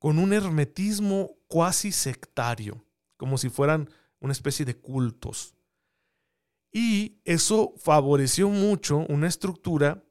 con 0.01 0.17
un 0.17 0.33
hermetismo 0.33 1.37
cuasi 1.47 1.91
sectario, 1.91 2.83
como 3.17 3.37
si 3.37 3.49
fueran 3.49 3.87
una 4.19 4.33
especie 4.33 4.65
de 4.65 4.75
cultos. 4.75 5.53
Y 6.71 7.21
eso 7.23 7.75
favoreció 7.77 8.49
mucho 8.49 9.05
una 9.09 9.27
estructura 9.27 10.03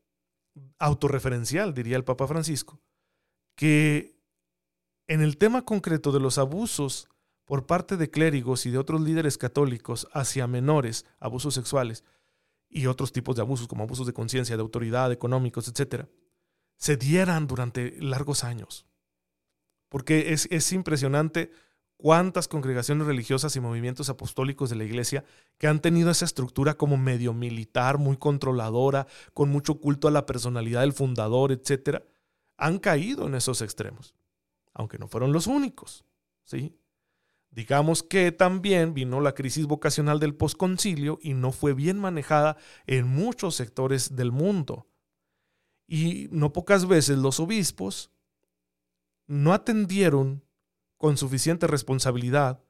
autorreferencial, 0.79 1.75
diría 1.75 1.97
el 1.97 2.05
Papa 2.05 2.29
Francisco, 2.29 2.81
que 3.57 4.17
en 5.09 5.23
el 5.23 5.37
tema 5.39 5.65
concreto 5.65 6.13
de 6.13 6.21
los 6.21 6.39
abusos 6.39 7.09
por 7.45 7.67
parte 7.67 7.97
de 7.97 8.13
clérigos 8.13 8.67
y 8.67 8.71
de 8.71 8.79
otros 8.79 9.01
líderes 9.01 9.39
católicos 9.39 10.07
hacia 10.13 10.47
menores, 10.47 11.05
abusos 11.19 11.55
sexuales 11.55 12.05
y 12.69 12.87
otros 12.87 13.11
tipos 13.11 13.35
de 13.35 13.43
abusos 13.43 13.67
como 13.67 13.83
abusos 13.83 14.07
de 14.07 14.13
conciencia, 14.13 14.57
de 14.57 14.63
autoridad, 14.63 15.11
económicos, 15.11 15.67
etc., 15.67 16.07
se 16.77 16.97
dieran 16.97 17.49
durante 17.49 18.01
largos 18.01 18.45
años. 18.45 18.87
Porque 19.91 20.33
es, 20.33 20.49
es 20.51 20.73
impresionante 20.73 21.53
cuántas 21.99 22.49
congregaciones 22.49 23.07
religiosas 23.07 23.55
y 23.57 23.61
movimientos 23.61 24.09
apostólicos 24.09 24.71
de 24.71 24.77
la 24.77 24.85
iglesia 24.85 25.25
que 25.59 25.67
han 25.67 25.81
tenido 25.81 26.11
esa 26.11 26.25
estructura 26.25 26.73
como 26.79 26.97
medio 26.97 27.35
militar, 27.35 27.99
muy 27.99 28.17
controladora, 28.17 29.07
con 29.35 29.51
mucho 29.51 29.75
culto 29.79 30.09
a 30.09 30.11
la 30.11 30.25
personalidad 30.25 30.81
del 30.81 30.95
fundador, 30.95 31.53
etc., 31.53 32.03
han 32.57 32.79
caído 32.79 33.27
en 33.27 33.35
esos 33.35 33.61
extremos 33.61 34.15
aunque 34.75 34.99
no 34.99 35.09
fueron 35.09 35.33
los 35.33 35.47
únicos. 35.47 36.05
¿sí? 36.45 36.77
Digamos 37.51 38.03
que 38.03 38.33
también 38.33 38.95
vino 38.95 39.21
la 39.21 39.35
crisis 39.35 39.67
vocacional 39.67 40.21
del 40.21 40.35
posconcilio 40.35 41.19
y 41.23 41.35
no 41.35 41.53
fue 41.53 41.75
bien 41.75 41.99
manejada 41.99 42.57
en 42.87 43.07
muchos 43.07 43.57
sectores 43.57 44.17
del 44.17 44.33
mundo. 44.33 44.89
Y 45.87 46.29
no 46.31 46.53
pocas 46.53 46.87
veces 46.87 47.19
los 47.19 47.41
obispos 47.41 48.13
no 49.31 49.53
atendieron 49.53 50.43
con 50.97 51.17
suficiente 51.17 51.69
responsabilidad 51.69 52.65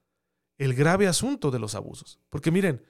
el 0.58 0.74
grave 0.74 1.08
asunto 1.08 1.50
de 1.50 1.58
los 1.58 1.74
abusos. 1.74 2.20
Porque 2.28 2.50
miren, 2.50 2.84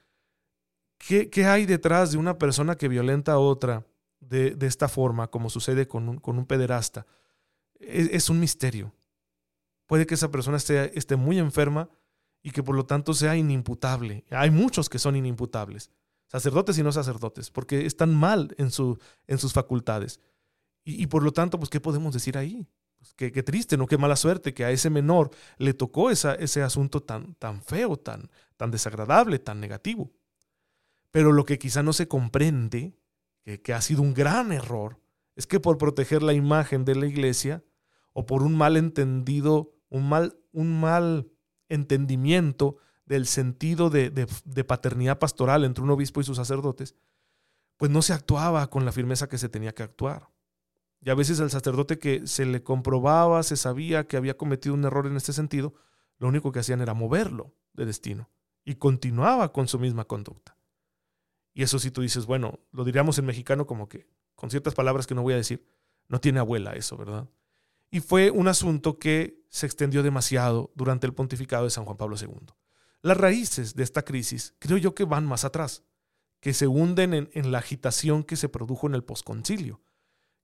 ¿qué, 0.98 1.46
hay 1.46 1.66
detrás 1.66 2.10
de 2.10 2.18
una 2.18 2.36
persona 2.36 2.74
que 2.74 2.88
violenta 2.88 3.32
a 3.32 3.38
otra 3.38 3.86
de, 4.18 4.56
esta 4.62 4.88
forma, 4.88 5.28
como 5.28 5.50
sucede 5.50 5.86
con 5.86 6.08
un, 6.08 6.18
con 6.18 6.36
un 6.36 6.46
pederasta? 6.46 7.06
Es, 7.78 8.28
un 8.28 8.40
misterio. 8.40 8.92
Puede 9.86 10.04
que 10.04 10.14
esa 10.14 10.32
persona 10.32 10.56
esté, 10.56 10.98
esté 10.98 11.14
muy 11.14 11.38
enferma 11.38 11.88
y 12.42 12.50
que 12.50 12.64
por 12.64 12.74
lo 12.74 12.86
tanto 12.86 13.14
sea 13.14 13.36
inimputable. 13.36 14.24
Hay 14.30 14.50
muchos 14.50 14.88
que 14.88 14.98
son 14.98 15.14
inimputables, 15.14 15.92
sacerdotes 16.26 16.76
y 16.76 16.82
no 16.82 16.90
sacerdotes, 16.90 17.52
porque 17.52 17.86
están 17.86 18.12
mal 18.12 18.52
en, 18.58 18.72
su, 18.72 18.98
en 19.28 19.38
sus 19.38 19.52
facultades. 19.52 20.18
Y, 20.82 21.06
por 21.06 21.22
lo 21.22 21.32
tanto, 21.32 21.58
pues, 21.58 21.70
¿qué 21.70 21.78
podemos 21.78 22.12
decir 22.12 22.36
ahí? 22.36 22.66
Pues, 23.00 23.14
qué, 23.14 23.42
triste, 23.42 23.76
¿no? 23.76 23.86
Qué 23.86 23.98
mala 23.98 24.14
suerte 24.14 24.54
que 24.54 24.64
a 24.64 24.70
ese 24.70 24.90
menor 24.90 25.30
le 25.58 25.74
tocó 25.74 26.10
esa, 26.10 26.34
ese 26.36 26.62
asunto 26.62 27.02
tan, 27.02 27.34
tan 27.34 27.62
feo, 27.62 27.96
tan, 27.96 28.30
tan 28.56 28.70
desagradable, 28.70 29.40
tan 29.40 29.58
negativo. 29.58 30.12
Pero 31.10 31.32
lo 31.32 31.44
que 31.44 31.58
quizá 31.58 31.82
no 31.82 31.92
se 31.92 32.06
comprende, 32.06 32.94
que, 33.42 33.60
que 33.60 33.72
ha 33.72 33.80
sido 33.80 34.02
un 34.02 34.14
gran 34.14 34.52
error, 34.52 35.00
es 35.34 35.48
que 35.48 35.58
por 35.58 35.76
proteger 35.76 36.22
la 36.22 36.34
imagen 36.34 36.84
de 36.84 36.94
la 36.94 37.06
iglesia, 37.06 37.64
o 38.12 38.26
por 38.26 38.42
un 38.42 38.56
mal 38.56 38.76
entendido, 38.76 39.74
un 39.88 40.08
mal, 40.08 40.38
un 40.52 40.80
mal 40.80 41.30
entendimiento 41.68 42.76
del 43.06 43.26
sentido 43.26 43.90
de, 43.90 44.26
paternidad 44.66 45.18
pastoral 45.18 45.64
entre 45.64 45.82
un 45.82 45.90
obispo 45.90 46.20
y 46.20 46.24
sus 46.24 46.36
sacerdotes, 46.36 46.94
pues 47.76 47.90
no 47.90 48.02
se 48.02 48.12
actuaba 48.12 48.68
con 48.68 48.84
la 48.84 48.92
firmeza 48.92 49.28
que 49.28 49.38
se 49.38 49.48
tenía 49.48 49.72
que 49.72 49.82
actuar. 49.82 50.28
Y 51.02 51.10
a 51.10 51.14
veces 51.14 51.40
al 51.40 51.50
sacerdote 51.50 51.98
que 51.98 52.26
se 52.26 52.44
le 52.44 52.62
comprobaba, 52.62 53.42
se 53.42 53.56
sabía 53.56 54.06
que 54.06 54.16
había 54.16 54.36
cometido 54.36 54.74
un 54.74 54.84
error 54.84 55.06
en 55.06 55.16
este 55.16 55.32
sentido, 55.32 55.74
lo 56.18 56.28
único 56.28 56.52
que 56.52 56.58
hacían 56.58 56.80
era 56.80 56.94
moverlo 56.94 57.54
de 57.72 57.86
destino 57.86 58.28
y 58.64 58.74
continuaba 58.74 59.52
con 59.52 59.68
su 59.68 59.78
misma 59.78 60.04
conducta. 60.04 60.56
Y 61.54 61.62
eso 61.62 61.78
si 61.78 61.90
tú 61.90 62.02
dices, 62.02 62.26
bueno, 62.26 62.60
lo 62.72 62.84
diríamos 62.84 63.18
en 63.18 63.26
mexicano 63.26 63.66
como 63.66 63.88
que, 63.88 64.06
con 64.34 64.50
ciertas 64.50 64.74
palabras 64.74 65.06
que 65.06 65.14
no 65.14 65.22
voy 65.22 65.32
a 65.32 65.38
decir, 65.38 65.66
no 66.08 66.20
tiene 66.20 66.40
abuela 66.40 66.72
eso, 66.72 66.96
¿verdad? 66.96 67.28
y 67.90 68.00
fue 68.00 68.30
un 68.30 68.48
asunto 68.48 68.98
que 68.98 69.44
se 69.48 69.66
extendió 69.66 70.02
demasiado 70.02 70.70
durante 70.74 71.06
el 71.06 71.14
pontificado 71.14 71.64
de 71.64 71.70
San 71.70 71.84
Juan 71.84 71.96
Pablo 71.96 72.16
II. 72.20 72.54
Las 73.02 73.16
raíces 73.16 73.74
de 73.74 73.82
esta 73.82 74.02
crisis 74.02 74.54
creo 74.58 74.76
yo 74.76 74.94
que 74.94 75.04
van 75.04 75.26
más 75.26 75.44
atrás, 75.44 75.82
que 76.40 76.54
se 76.54 76.66
hunden 76.66 77.28
en, 77.32 77.52
la 77.52 77.58
agitación 77.58 78.22
que 78.22 78.36
se 78.36 78.48
produjo 78.48 78.86
en 78.86 78.94
el 78.94 79.04
posconcilio. 79.04 79.80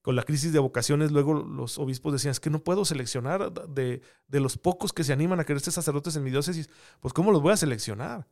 Con 0.07 0.15
la 0.15 0.23
crisis 0.23 0.53
de 0.53 0.61
vocaciones, 0.61 1.11
luego 1.11 1.35
los 1.35 1.79
obispos 1.79 2.13
decían, 2.13 2.31
es 2.31 2.39
que 2.39 2.49
no 2.49 2.63
puedo 2.63 2.85
seleccionar 2.85 3.53
de, 3.53 4.01
los 4.29 4.57
pocos 4.57 4.93
que 4.93 5.03
se 5.03 5.13
animan 5.13 5.41
a 5.41 5.45
querer 5.45 5.61
ser 5.61 5.73
sacerdotes 5.73 6.15
en 6.15 6.23
mi 6.23 6.31
diócesis, 6.31 6.71
pues 7.01 7.13
¿cómo 7.13 7.33
los 7.33 7.43
voy 7.43 7.55
a 7.55 7.57
seleccionar? 7.57 8.29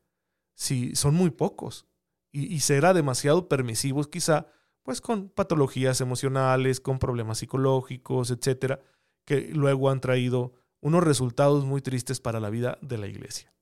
Si 0.55 0.95
son 0.95 1.17
muy 1.17 1.31
pocos. 1.31 1.89
Y, 2.31 2.45
y 2.47 2.61
será 2.61 2.95
demasiado 2.95 3.49
permisivos 3.49 4.07
quizá, 4.07 4.47
pues 4.85 5.01
con 5.01 5.31
patologías 5.31 6.01
emocionales, 6.01 6.79
con 6.79 7.01
problemas 7.01 7.39
psicológicos, 7.39 8.31
etcétera, 8.31 8.81
que 9.25 9.49
luego 9.53 9.91
han 9.91 10.01
traído 10.01 10.53
unos 10.81 11.03
resultados 11.03 11.65
muy 11.65 11.83
tristes 11.83 12.21
para 12.21 12.39
la 12.39 12.51
vida 12.51 12.79
de 12.83 12.99
la 12.99 13.09
iglesia. 13.09 13.53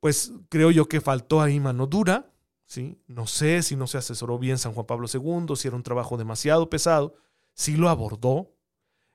Pues 0.00 0.32
creo 0.48 0.70
yo 0.70 0.88
que 0.88 1.02
faltó 1.02 1.42
ahí 1.42 1.60
mano 1.60 1.86
dura, 1.86 2.32
¿sí? 2.66 2.98
No 3.06 3.26
sé 3.26 3.62
si 3.62 3.76
no 3.76 3.86
se 3.86 3.98
asesoró 3.98 4.38
bien 4.38 4.58
San 4.58 4.72
Juan 4.74 4.86
Pablo 4.86 5.06
II, 5.12 5.56
si 5.56 5.68
era 5.68 5.76
un 5.76 5.82
trabajo 5.82 6.16
demasiado 6.16 6.68
pesado, 6.68 7.14
si 7.54 7.76
lo 7.76 7.88
abordó, 7.88 8.52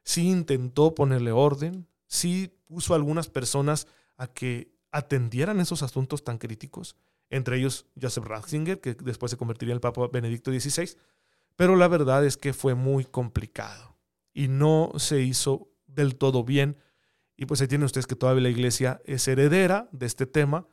si 0.04 0.28
intentó 0.28 0.96
ponerle 0.96 1.32
orden, 1.32 1.88
si 2.08 2.52
puso 2.66 2.94
a 2.94 2.96
algunas 2.96 3.30
personas 3.30 3.88
a 4.18 4.28
que 4.28 4.74
atendieran 4.92 5.60
esos 5.60 5.84
asuntos 5.84 6.24
tan 6.24 6.38
críticos, 6.38 6.96
entre 7.30 7.58
ellos 7.58 7.86
Joseph 8.02 8.26
Ratzinger, 8.26 8.82
que 8.82 8.94
después 8.96 9.30
se 9.30 9.38
convertiría 9.38 9.74
en 9.74 9.78
el 9.78 9.82
Papa 9.82 10.08
Benedicto 10.12 10.52
XVI, 10.52 10.98
pero 11.56 11.76
la 11.76 11.88
verdad 11.88 12.26
es 12.26 12.38
que 12.38 12.54
fue 12.54 12.74
muy 12.74 13.06
complicado 13.06 13.98
y 14.34 14.48
no 14.48 14.92
se 14.98 15.22
hizo 15.22 15.70
del 15.88 16.16
todo 16.16 16.44
bien. 16.44 16.78
Y 17.38 17.46
pues 17.46 17.62
ahí 17.62 17.68
tienen 17.68 17.86
ustedes 17.86 18.08
que 18.08 18.16
todavía 18.16 18.44
la 18.44 18.50
iglesia 18.50 19.02
es 19.06 19.28
heredera 19.28 19.90
de 19.92 20.06
este 20.06 20.26
tema, 20.26 20.68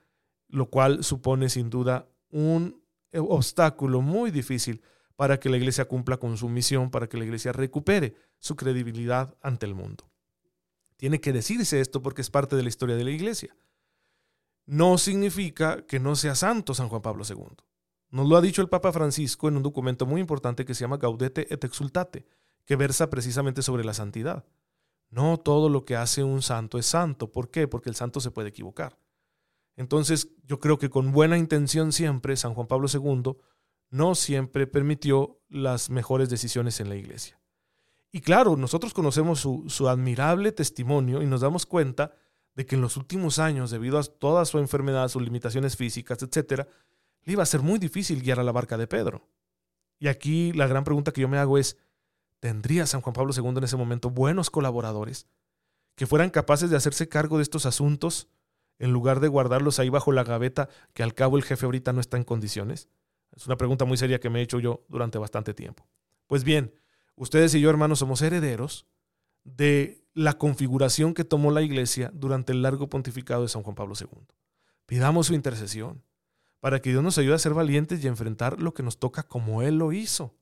lo 0.49 0.71
cual 0.71 1.05
supone 1.05 1.49
sin 1.49 1.71
duda 1.71 2.09
un 2.31 2.83
obstáculo 3.13 4.01
muy 4.01 4.31
difícil 4.31 4.83
para 5.17 5.41
que 5.41 5.49
la 5.49 5.57
iglesia 5.57 5.87
cumpla 5.87 6.17
con 6.17 6.37
su 6.37 6.49
misión, 6.49 6.91
para 6.91 7.09
que 7.09 7.17
la 7.17 7.25
iglesia 7.25 7.53
recupere 7.53 8.15
su 8.39 8.55
credibilidad 8.55 9.37
ante 9.43 9.67
el 9.67 9.75
mundo. 9.75 10.09
Tiene 10.97 11.21
que 11.21 11.33
decirse 11.33 11.81
esto 11.81 12.03
porque 12.03 12.23
es 12.23 12.31
parte 12.31 12.57
de 12.57 12.63
la 12.63 12.69
historia 12.69 12.97
de 12.97 13.05
la 13.05 13.11
iglesia. 13.11 13.57
No 14.67 14.99
significa 14.99 15.87
que 15.87 15.99
no 15.99 16.15
sea 16.15 16.35
santo 16.35 16.75
San 16.75 16.89
Juan 16.89 17.03
Pablo 17.03 17.25
II. 17.29 17.57
Nos 18.11 18.29
lo 18.29 18.37
ha 18.37 18.41
dicho 18.41 18.63
el 18.63 18.69
Papa 18.69 18.93
Francisco 18.93 19.49
en 19.49 19.57
un 19.57 19.63
documento 19.63 20.07
muy 20.07 20.21
importante 20.21 20.65
que 20.65 20.75
se 20.75 20.83
llama 20.83 20.97
Gaudete 20.97 21.53
et 21.53 21.65
Exultate, 21.65 22.27
que 22.65 22.77
versa 22.77 23.11
precisamente 23.11 23.63
sobre 23.63 23.85
la 23.85 23.95
santidad. 23.95 24.45
No 25.11 25.39
todo 25.39 25.69
lo 25.69 25.85
que 25.85 25.97
hace 25.97 26.23
un 26.23 26.43
santo 26.43 26.79
es 26.79 26.87
santo. 26.87 27.33
¿Por 27.33 27.51
qué? 27.51 27.67
Porque 27.67 27.89
el 27.89 27.97
santo 27.97 28.21
se 28.21 28.31
puede 28.31 28.51
equivocar. 28.51 28.99
Entonces, 29.79 30.29
yo 30.43 30.59
creo 30.59 30.79
que 30.79 30.91
con 30.91 31.13
buena 31.13 31.39
intención 31.39 31.93
siempre, 31.93 32.37
San 32.37 32.53
Juan 32.53 32.67
Pablo 32.67 32.89
II 32.93 33.37
no 33.91 34.15
siempre 34.15 34.67
permitió 34.67 35.41
las 35.49 35.89
mejores 35.89 36.29
decisiones 36.29 36.81
en 36.81 36.89
la 36.89 36.97
iglesia. 36.97 37.41
Y 38.11 38.21
claro, 38.21 38.57
nosotros 38.57 38.93
conocemos 38.93 39.41
su, 39.41 39.89
admirable 39.89 40.53
testimonio 40.53 41.23
y 41.23 41.27
nos 41.27 41.43
damos 41.43 41.65
cuenta 41.65 42.13
de 42.55 42.67
que 42.67 42.75
en 42.75 42.83
los 42.83 42.97
últimos 42.97 43.39
años, 43.39 43.71
debido 43.71 43.99
a 43.99 44.03
toda 44.03 44.45
su 44.45 44.59
enfermedad, 44.59 45.09
sus 45.09 45.23
limitaciones 45.23 45.77
físicas, 45.77 46.19
etc., 46.23 46.67
le 47.23 47.33
iba 47.33 47.45
a 47.45 47.47
ser 47.47 47.63
muy 47.63 47.79
difícil 47.79 48.21
guiar 48.21 48.41
a 48.41 48.45
la 48.45 48.53
barca 48.53 48.77
de 48.77 48.89
Pedro. 48.89 49.29
Y 49.99 50.09
aquí 50.09 50.53
la 50.53 50.67
gran 50.67 50.85
pregunta 50.85 51.13
que 51.13 51.21
yo 51.21 51.29
me 51.29 51.39
hago 51.39 51.57
es, 51.57 51.79
¿Tendría 52.41 52.87
San 52.87 53.01
Juan 53.01 53.15
Pablo 53.15 53.33
II 53.37 53.49
en 53.49 53.65
ese 53.65 53.77
momento 53.77 54.11
buenos 54.11 54.51
colaboradores 54.51 55.27
que 55.97 56.07
fueran 56.07 56.31
capaces 56.31 56.71
de 56.71 56.77
hacerse 56.77 57.09
cargo 57.09 57.39
de 57.39 57.43
estos 57.43 57.67
asuntos 57.67 58.29
en 58.79 58.93
lugar 58.93 59.21
de 59.21 59.29
guardarlos 59.29 59.79
ahí 59.79 59.89
bajo 59.89 60.13
la 60.13 60.25
gaveta 60.25 60.69
que 60.95 61.03
al 61.03 61.15
cabo 61.15 61.37
el 61.37 61.45
jefe 61.45 61.67
ahorita 61.67 61.93
no 61.93 62.01
está 62.01 62.17
en 62.17 62.25
condiciones? 62.25 62.89
Es 63.37 63.47
una 63.47 63.57
pregunta 63.57 63.85
muy 63.85 63.97
seria 63.97 64.21
que 64.21 64.31
me 64.31 64.41
he 64.41 64.43
hecho 64.43 64.61
yo 64.61 64.85
durante 64.89 65.19
bastante 65.19 65.55
tiempo. 65.55 65.87
Pues 66.27 66.45
bien, 66.45 66.75
ustedes 67.15 67.55
y 67.55 67.61
yo, 67.61 67.71
hermanos, 67.71 68.01
somos 68.01 68.23
herederos 68.23 68.87
de 69.45 70.05
la 70.15 70.37
configuración 70.37 71.15
que 71.15 71.25
tomó 71.25 71.51
la 71.51 71.63
iglesia 71.63 72.11
durante 72.13 72.53
el 72.53 72.63
largo 72.63 72.89
pontificado 72.89 73.43
de 73.43 73.49
San 73.49 73.63
Juan 73.63 73.77
Pablo 73.77 73.95
II. 73.99 74.27
Pidamos 74.87 75.29
su 75.29 75.35
intercesión 75.35 76.03
para 76.61 76.81
que 76.81 76.91
Dios 76.91 77.03
nos 77.03 77.19
ayude 77.19 77.35
a 77.35 77.39
ser 77.39 77.55
valientes 77.55 78.03
y 78.03 78.09
enfrentar 78.09 78.61
lo 78.61 78.75
que 78.75 78.83
nos 78.83 78.99
toca 78.99 79.23
como 79.23 79.63
Él 79.63 79.79
lo 79.79 79.93
hizo 79.93 80.35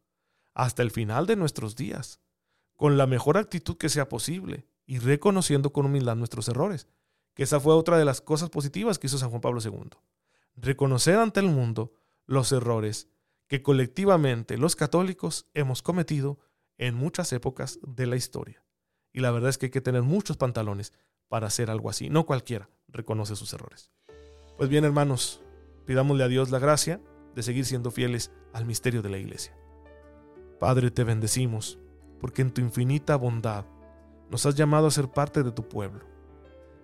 hasta 0.54 0.82
el 0.82 0.90
final 0.90 1.26
de 1.26 1.36
nuestros 1.36 1.76
días, 1.76 2.20
con 2.76 2.96
la 2.96 3.06
mejor 3.06 3.36
actitud 3.36 3.76
que 3.76 3.90
sea 3.90 4.08
posible 4.08 4.66
y 4.86 4.98
reconociendo 4.98 5.72
con 5.72 5.84
humildad 5.84 6.16
nuestros 6.16 6.48
errores, 6.48 6.88
que 7.36 7.42
esa 7.42 7.60
fue 7.60 7.74
otra 7.74 7.98
de 7.98 8.06
las 8.06 8.22
cosas 8.22 8.48
positivas 8.48 8.98
que 8.98 9.06
hizo 9.06 9.18
San 9.18 9.28
Juan 9.28 9.42
Pablo 9.42 9.60
II. 9.62 9.90
Reconocer 10.56 11.18
ante 11.18 11.38
el 11.38 11.48
mundo 11.48 11.92
los 12.24 12.50
errores 12.50 13.08
que 13.46 13.62
colectivamente 13.62 14.56
los 14.56 14.74
católicos 14.74 15.46
hemos 15.52 15.82
cometido 15.82 16.38
en 16.78 16.94
muchas 16.94 17.32
épocas 17.34 17.78
de 17.86 18.06
la 18.06 18.16
historia. 18.16 18.64
Y 19.12 19.20
la 19.20 19.30
verdad 19.30 19.50
es 19.50 19.58
que 19.58 19.66
hay 19.66 19.70
que 19.70 19.82
tener 19.82 20.02
muchos 20.02 20.38
pantalones 20.38 20.94
para 21.28 21.46
hacer 21.46 21.70
algo 21.70 21.90
así. 21.90 22.08
No 22.08 22.24
cualquiera 22.24 22.70
reconoce 22.88 23.36
sus 23.36 23.52
errores. 23.52 23.92
Pues 24.56 24.70
bien, 24.70 24.84
hermanos, 24.84 25.42
pidámosle 25.84 26.24
a 26.24 26.28
Dios 26.28 26.50
la 26.50 26.58
gracia 26.58 27.02
de 27.34 27.42
seguir 27.42 27.66
siendo 27.66 27.90
fieles 27.90 28.32
al 28.54 28.64
misterio 28.64 29.02
de 29.02 29.10
la 29.10 29.18
Iglesia. 29.18 29.54
Padre, 30.58 30.90
te 30.90 31.04
bendecimos, 31.04 31.78
porque 32.18 32.40
en 32.40 32.50
tu 32.50 32.62
infinita 32.62 33.16
bondad 33.16 33.66
nos 34.30 34.46
has 34.46 34.54
llamado 34.54 34.86
a 34.86 34.90
ser 34.90 35.08
parte 35.08 35.42
de 35.42 35.52
tu 35.52 35.68
pueblo. 35.68 36.15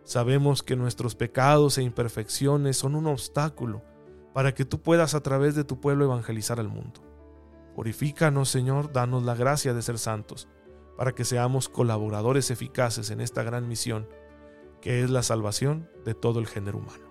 Sabemos 0.05 0.63
que 0.63 0.77
nuestros 0.77 1.15
pecados 1.15 1.79
e 1.79 1.83
imperfecciones 1.83 2.77
son 2.77 2.95
un 2.95 3.07
obstáculo 3.07 3.83
para 4.35 4.55
que 4.55 4.65
tú 4.65 4.81
puedas 4.81 5.15
a 5.15 5.23
través 5.23 5.55
de 5.55 5.65
tu 5.65 5.81
pueblo 5.81 6.05
evangelizar 6.05 6.59
al 6.59 6.69
mundo. 6.69 7.01
Purifícanos, 7.75 8.49
Señor, 8.49 8.93
danos 8.93 9.23
la 9.23 9.35
gracia 9.35 9.75
de 9.75 9.83
ser 9.83 9.99
santos, 9.99 10.49
para 10.97 11.13
que 11.13 11.25
seamos 11.25 11.69
colaboradores 11.69 12.51
eficaces 12.51 13.11
en 13.11 13.21
esta 13.21 13.43
gran 13.43 13.69
misión, 13.69 14.09
que 14.81 15.03
es 15.03 15.11
la 15.11 15.23
salvación 15.23 15.89
de 16.05 16.15
todo 16.15 16.41
el 16.41 16.47
género 16.47 16.79
humano. 16.79 17.05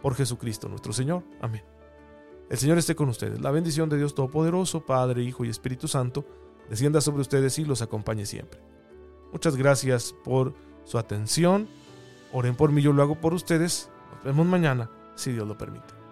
Por 0.00 0.14
Jesucristo 0.14 0.68
nuestro 0.68 0.92
Señor. 0.92 1.24
Amén. 1.40 1.64
El 2.50 2.58
Señor 2.58 2.78
esté 2.78 2.94
con 2.94 3.08
ustedes. 3.08 3.40
La 3.40 3.50
bendición 3.50 3.88
de 3.88 3.96
Dios 3.96 4.14
Todopoderoso, 4.14 4.84
Padre, 4.84 5.22
Hijo 5.22 5.44
y 5.44 5.48
Espíritu 5.48 5.88
Santo, 5.88 6.26
descienda 6.68 7.00
sobre 7.00 7.22
ustedes 7.22 7.58
y 7.58 7.64
los 7.64 7.82
acompañe 7.82 8.26
siempre. 8.26 8.60
Muchas 9.32 9.56
gracias 9.56 10.14
por 10.22 10.54
su 10.84 10.98
atención. 10.98 11.66
Oren 12.36 12.56
por 12.56 12.72
mí, 12.72 12.82
yo 12.82 12.92
lo 12.92 13.00
hago 13.00 13.14
por 13.14 13.32
ustedes. 13.32 13.92
Nos 14.12 14.24
vemos 14.24 14.46
mañana, 14.46 14.90
si 15.14 15.30
Dios 15.30 15.46
lo 15.46 15.56
permite. 15.56 16.03